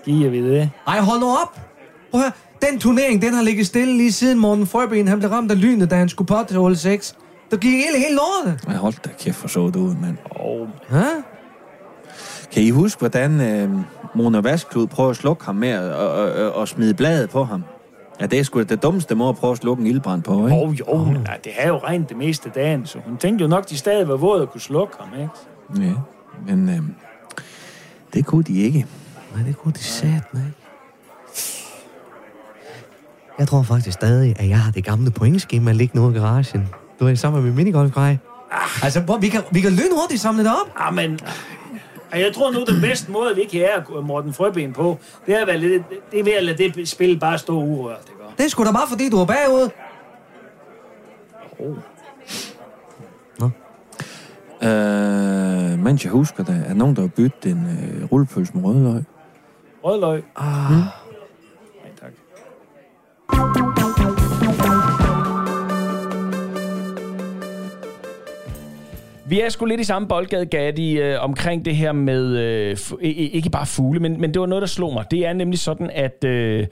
[0.05, 0.69] giver vi det?
[0.87, 1.59] Ej, hold nu op.
[2.11, 2.31] Prøv at høre.
[2.71, 5.91] Den turnering, den har ligget stille lige siden Morten Frøben, han blev ramt af lynet,
[5.91, 7.15] da han skulle på til hul 6.
[7.51, 8.67] Der gik hele, hele lortet.
[8.67, 10.17] Ej, hold da kæft, for så det ud, mand.
[10.31, 11.03] Oh, Hæ?
[12.51, 13.69] Kan I huske, hvordan øh,
[14.15, 17.63] Mona Vasklud prøver at slukke ham med at og, og, og smide bladet på ham?
[18.21, 20.57] Ja, det er sgu det dummeste måde at prøve at slukke en ildbrand på, ikke?
[20.61, 23.41] oh, jo, men, ja, det har jo regnet det meste af dagen, så hun tænkte
[23.43, 25.85] jo nok, de stadig var våde og kunne slukke ham, ikke?
[25.87, 25.93] Ja,
[26.47, 26.81] men øh,
[28.13, 28.85] det kunne de ikke.
[29.35, 30.41] Nej, det kunne de sat, nej.
[33.39, 36.67] Jeg tror faktisk stadig, at jeg har det gamle pointskema liggende ude i garagen.
[36.99, 38.17] Du er sammen med min minigolfgrej.
[38.83, 40.71] Altså, prøv, vi kan, vi kan lynhurtigt samle det op.
[40.75, 41.19] Ah, men...
[42.11, 45.45] ah, Jeg tror nu, den bedste måde, vi kan ære Morten Frøben på, det er,
[45.45, 48.23] at, lidt, det er ved at lade det spil bare stå urørt, ikke?
[48.37, 49.69] Det er sgu da bare, fordi du er bagud.
[54.63, 59.03] Øh, mens jeg husker det, er nogen, der har byttet en øh, rullepølse med rødløg.
[59.83, 60.23] Rødløg.
[60.35, 60.71] Ah.
[60.71, 60.79] Nej,
[69.29, 73.49] Vi er sgu lidt i samme boldgade, Gatti, øh, omkring det her med, øh, ikke
[73.49, 75.05] bare fugle, men, men det var noget, der slog mig.
[75.11, 76.67] Det er nemlig sådan, at øh,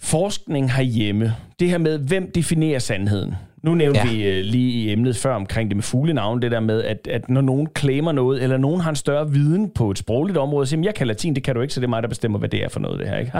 [0.00, 3.34] forskning herhjemme, det her med, hvem definerer sandheden.
[3.62, 4.12] Nu nævnte Ja.
[4.12, 7.28] vi øh, lige i emnet før omkring det med fuglenavn, det der med, at, at
[7.28, 10.70] når nogen claimer noget, eller nogen har en større viden på et sprogligt område, så
[10.70, 12.38] siger, "Jamen, jeg kan latin, det kan du ikke, så det er mig, der bestemmer,
[12.38, 13.18] hvad det er for noget, det her.
[13.18, 13.32] Ikke?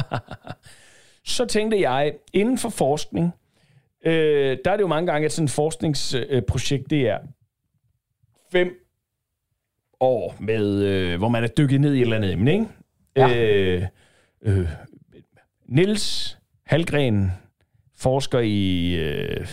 [1.37, 3.31] så tænkte jeg, inden for forskning,
[4.07, 7.19] øh, der er det jo mange gange, at sådan et forskningsprojekt, det er
[8.53, 8.69] fem
[10.01, 12.67] år, med, øh, hvor man er dykket ned i et eller andet emne, ikke?
[13.17, 13.37] Ja.
[13.37, 13.83] Øh,
[14.43, 14.69] øh,
[15.69, 17.33] Nils Halgren,
[17.97, 19.47] forsker i øh,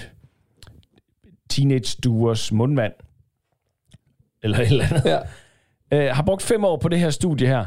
[1.49, 2.93] teenage-duers mundvand,
[4.43, 5.19] eller et eller andet, Ja.
[6.09, 7.65] øh, har brugt fem år på det her studie her,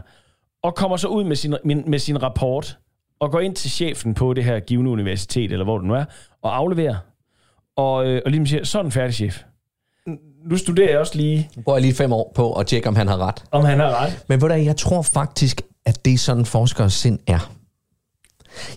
[0.63, 2.79] og kommer så ud med sin, med, med sin rapport,
[3.21, 6.05] og går ind til chefen på det her givende universitet, eller hvor det nu er,
[6.43, 6.97] og afleverer.
[7.77, 9.43] Og, øh, og ligesom siger, sådan færdig, chef.
[10.45, 13.09] Nu studerer jeg også lige, bruger jeg lige fem år på at tjekke, om han
[13.09, 13.45] har ret.
[13.51, 14.19] om han har ret.
[14.29, 17.53] Men ved du, jeg tror faktisk, at det er sådan forskers sind er.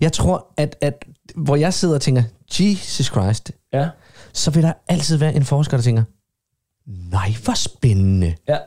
[0.01, 1.05] Jeg tror, at, at
[1.35, 2.23] hvor jeg sidder og tænker,
[2.59, 3.87] Jesus Christ, Ja.
[4.33, 6.03] så vil der altid være en forsker, der tænker,
[7.11, 8.35] nej, hvor spændende.
[8.47, 8.57] Ja.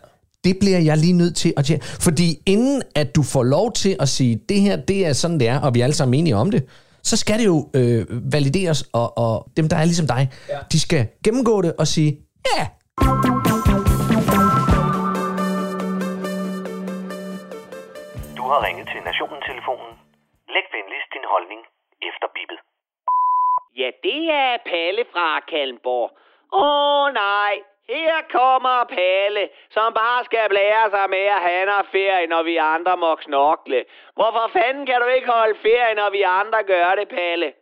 [0.45, 1.85] Det bliver jeg lige nødt til at tjekke.
[1.87, 5.49] Fordi inden at du får lov til at sige, det her, det er sådan, det
[5.49, 6.65] er, og vi er alle sammen enige om det,
[7.03, 10.55] så skal det jo øh, valideres, og, og dem, der er ligesom dig, ja.
[10.73, 12.17] de skal gennemgå det og sige,
[12.57, 12.67] ja,
[18.37, 19.93] du har ringet til Nationen-telefonen.
[20.55, 21.61] Læg venligst din holdning
[22.09, 22.59] efter bippet.
[23.77, 26.11] Ja, det er Palle fra Kalmborg.
[26.53, 27.55] Åh oh, nej,
[27.89, 32.57] her kommer Palle, som bare skal blære sig med at han har ferie, når vi
[32.57, 33.85] andre må knokle.
[34.15, 37.53] Hvorfor fanden kan du ikke holde ferie, når vi andre gør det, Palle?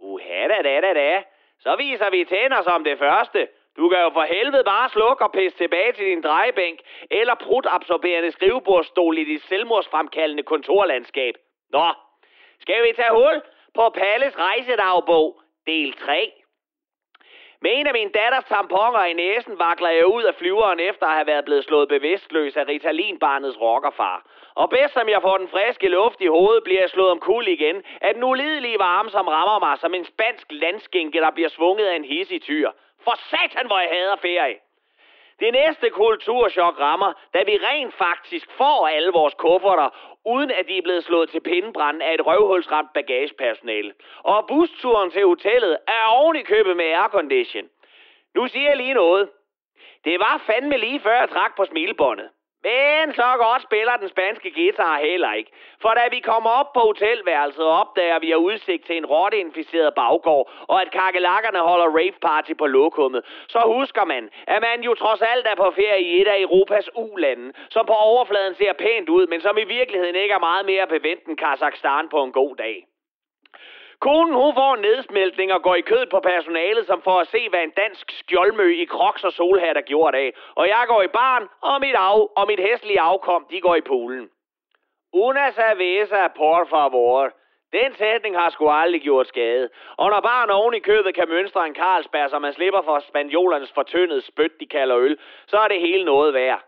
[0.00, 1.22] Uha da da da da.
[1.60, 3.48] Så viser vi tænder som det første.
[3.76, 6.78] Du kan jo for helvede bare slukke og pisse tilbage til din drejebænk,
[7.10, 11.34] eller prutabsorberende skrivebordstol i dit selvmordsfremkaldende kontorlandskab.
[11.70, 11.88] Nå,
[12.60, 13.42] skal vi tage hul
[13.74, 16.32] på Palles rejsedagbog, del 3.
[17.62, 21.14] Med en af min datters tamponer i næsen vakler jeg ud af flyveren efter at
[21.14, 24.26] have været blevet slået bevidstløs af Ritalin-barnets rockerfar.
[24.54, 27.48] Og bedst som jeg får den friske luft i hovedet, bliver jeg slået om kul
[27.48, 31.86] igen af den ulidelige varme, som rammer mig som en spansk landskinke, der bliver svunget
[31.86, 32.70] af en hissig tyr.
[33.04, 34.58] For satan, hvor jeg hader ferie!
[35.40, 39.88] Det næste kulturschok rammer, da vi rent faktisk får alle vores kufferter,
[40.24, 43.94] uden at de er blevet slået til pindebrand af et røvhulsramt bagagepersonale.
[44.22, 47.68] Og busturen til hotellet er oven i købet med aircondition.
[48.34, 49.30] Nu siger jeg lige noget.
[50.04, 52.30] Det var fandme lige før jeg trak på smilebåndet.
[52.64, 55.50] Men så godt spiller den spanske guitar heller ikke.
[55.82, 60.50] For da vi kommer op på hotelværelset, opdager vi har udsigt til en rotteinficeret baggård,
[60.68, 63.22] og at kakelakkerne holder rave party på lokummet.
[63.48, 66.90] Så husker man, at man jo trods alt er på ferie i et af Europas
[66.96, 70.86] ulande, som på overfladen ser pænt ud, men som i virkeligheden ikke er meget mere
[70.86, 72.86] bevendt end Kazakhstan på en god dag.
[74.06, 77.48] Konen hun får en nedsmeltning og går i kød på personalet, som får at se,
[77.48, 80.32] hvad en dansk skjoldmø i kroks og solhat er gjort af.
[80.54, 83.80] Og jeg går i barn, og mit, af, og mit hæslige afkom, de går i
[83.80, 84.30] poolen.
[85.12, 87.30] Una cerveza, por favor.
[87.72, 89.68] Den sætning har sgu aldrig gjort skade.
[89.96, 93.72] Og når barn oven i købet kan mønstre en Carlsberg, så man slipper for spaniolernes
[93.72, 96.62] fortyndede spyt, de kalder øl, så er det hele noget værd.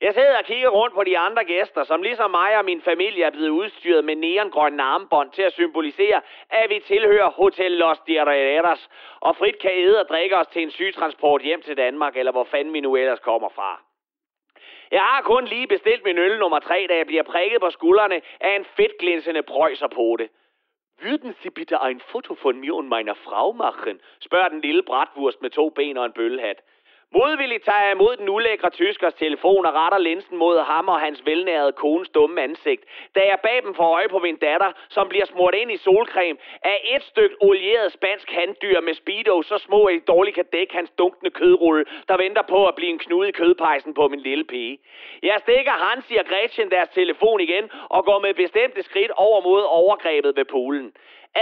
[0.00, 3.24] Jeg sidder og kigger rundt på de andre gæster, som ligesom mig og min familie
[3.24, 6.20] er blevet udstyret med neongrønne armbånd til at symbolisere,
[6.50, 8.88] at vi tilhører Hotel Los Diarreras
[9.20, 12.44] og frit kan æde og drikke os til en sygetransport hjem til Danmark, eller hvor
[12.44, 13.80] fanden vi nu ellers kommer fra.
[14.90, 18.20] Jeg har kun lige bestilt min øl nummer 3, da jeg bliver prikket på skuldrene
[18.40, 20.28] af en fedtglinsende prøjser på det.
[21.02, 24.00] Würden Sie bitte ein Foto von mir und meiner Frau machen?
[24.20, 26.62] spørger den lille bratwurst med to ben og en bøllehat.
[27.16, 31.26] Modvilligt tager jeg imod den ulækre tyskers telefon og retter linsen mod ham og hans
[31.26, 32.84] velnærede kones dumme ansigt,
[33.14, 36.38] da jeg bag dem får øje på min datter, som bliver smurt ind i solcreme
[36.62, 40.74] af et stykke olieret spansk handdyr med speedo, så små at I dårligt kan dække
[40.74, 44.44] hans dunkende kødrulle, der venter på at blive en knude i kødpejsen på min lille
[44.44, 44.78] pige.
[45.22, 49.62] Jeg stikker Hansi og Gretchen deres telefon igen og går med bestemte skridt over mod
[49.62, 50.92] overgrebet ved poolen.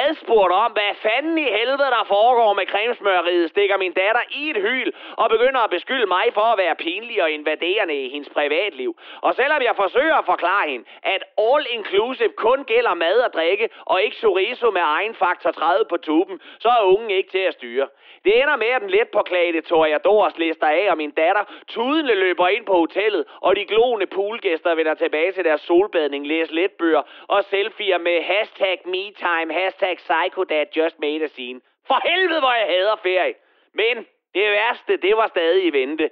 [0.05, 4.57] Adspurgt om, hvad fanden i helvede der foregår med cremesmøreriet, stikker min datter i et
[4.57, 8.97] hyl og begynder at beskylde mig for at være pinlig og invaderende i hendes privatliv.
[9.21, 13.69] Og selvom jeg forsøger at forklare hende, at all inclusive kun gælder mad og drikke,
[13.85, 17.55] og ikke chorizo med egen faktor 30 på tuben, så er ungen ikke til at
[17.55, 17.87] styre.
[18.27, 22.49] Det ender med, at den let påklagede Toreadors lister af, og min datter tudende løber
[22.49, 27.45] ind på hotellet, og de gloende poolgæster vender tilbage til deres solbadning, læser letbøger og
[27.45, 31.61] selfier med hashtag MeTime, hashtag PsychoDad just made a scene.
[31.87, 33.35] For helvede, hvor jeg hader ferie.
[33.75, 33.97] Men
[34.35, 36.11] det værste, det var stadig i vente.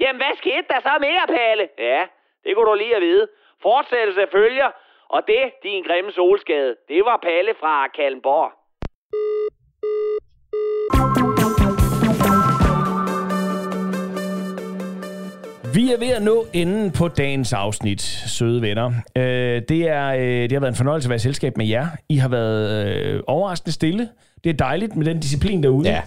[0.00, 1.68] Jamen, hvad skete der så mere, Palle?
[1.78, 2.06] Ja,
[2.44, 3.28] det kunne du lige at vide.
[3.62, 4.70] Fortsættelse følger,
[5.08, 8.52] og det, din grimme solskade, det var Palle fra Kalmborg.
[15.74, 18.92] Vi er ved at nå enden på dagens afsnit, søde venner.
[19.16, 21.86] Øh, det, er, øh, det har været en fornøjelse at være i selskab med jer.
[22.08, 24.08] I har været øh, overraskende stille.
[24.44, 25.88] Det er dejligt med den disciplin derude.
[25.88, 26.00] Ja.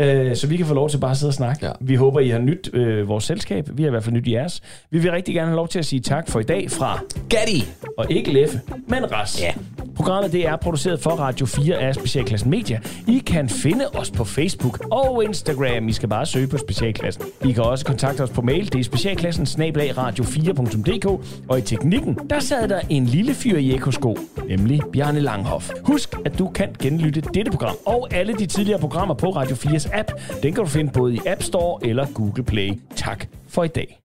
[0.00, 1.66] Øh, så vi kan få lov til bare at sidde og snakke.
[1.66, 1.72] Ja.
[1.80, 3.68] Vi håber, I har nyt øh, vores selskab.
[3.72, 4.60] Vi har i hvert fald nyt jeres.
[4.90, 7.64] Vi vil rigtig gerne have lov til at sige tak for i dag fra Gatti!
[7.98, 9.42] Og ikke Leffe, men Ras.
[9.42, 9.52] Ja.
[9.96, 12.80] Programmet det er produceret for Radio 4 af Specialklassen Media.
[13.08, 15.88] I kan finde os på Facebook og Instagram.
[15.88, 17.24] I skal bare søge på Specialklassen.
[17.44, 18.72] I kan også kontakte os på mail.
[18.72, 21.06] Det er specialklassen snablag radio4.dk.
[21.48, 24.18] Og i teknikken, der sad der en lille fyr i ekosko,
[24.48, 25.70] nemlig Bjarne Langhoff.
[25.84, 29.81] Husk, at du kan genlytte dette program og alle de tidligere programmer på Radio 4's
[29.92, 30.10] app.
[30.42, 32.80] Den kan du finde både i App Store eller Google Play.
[32.96, 34.01] Tak for i dag.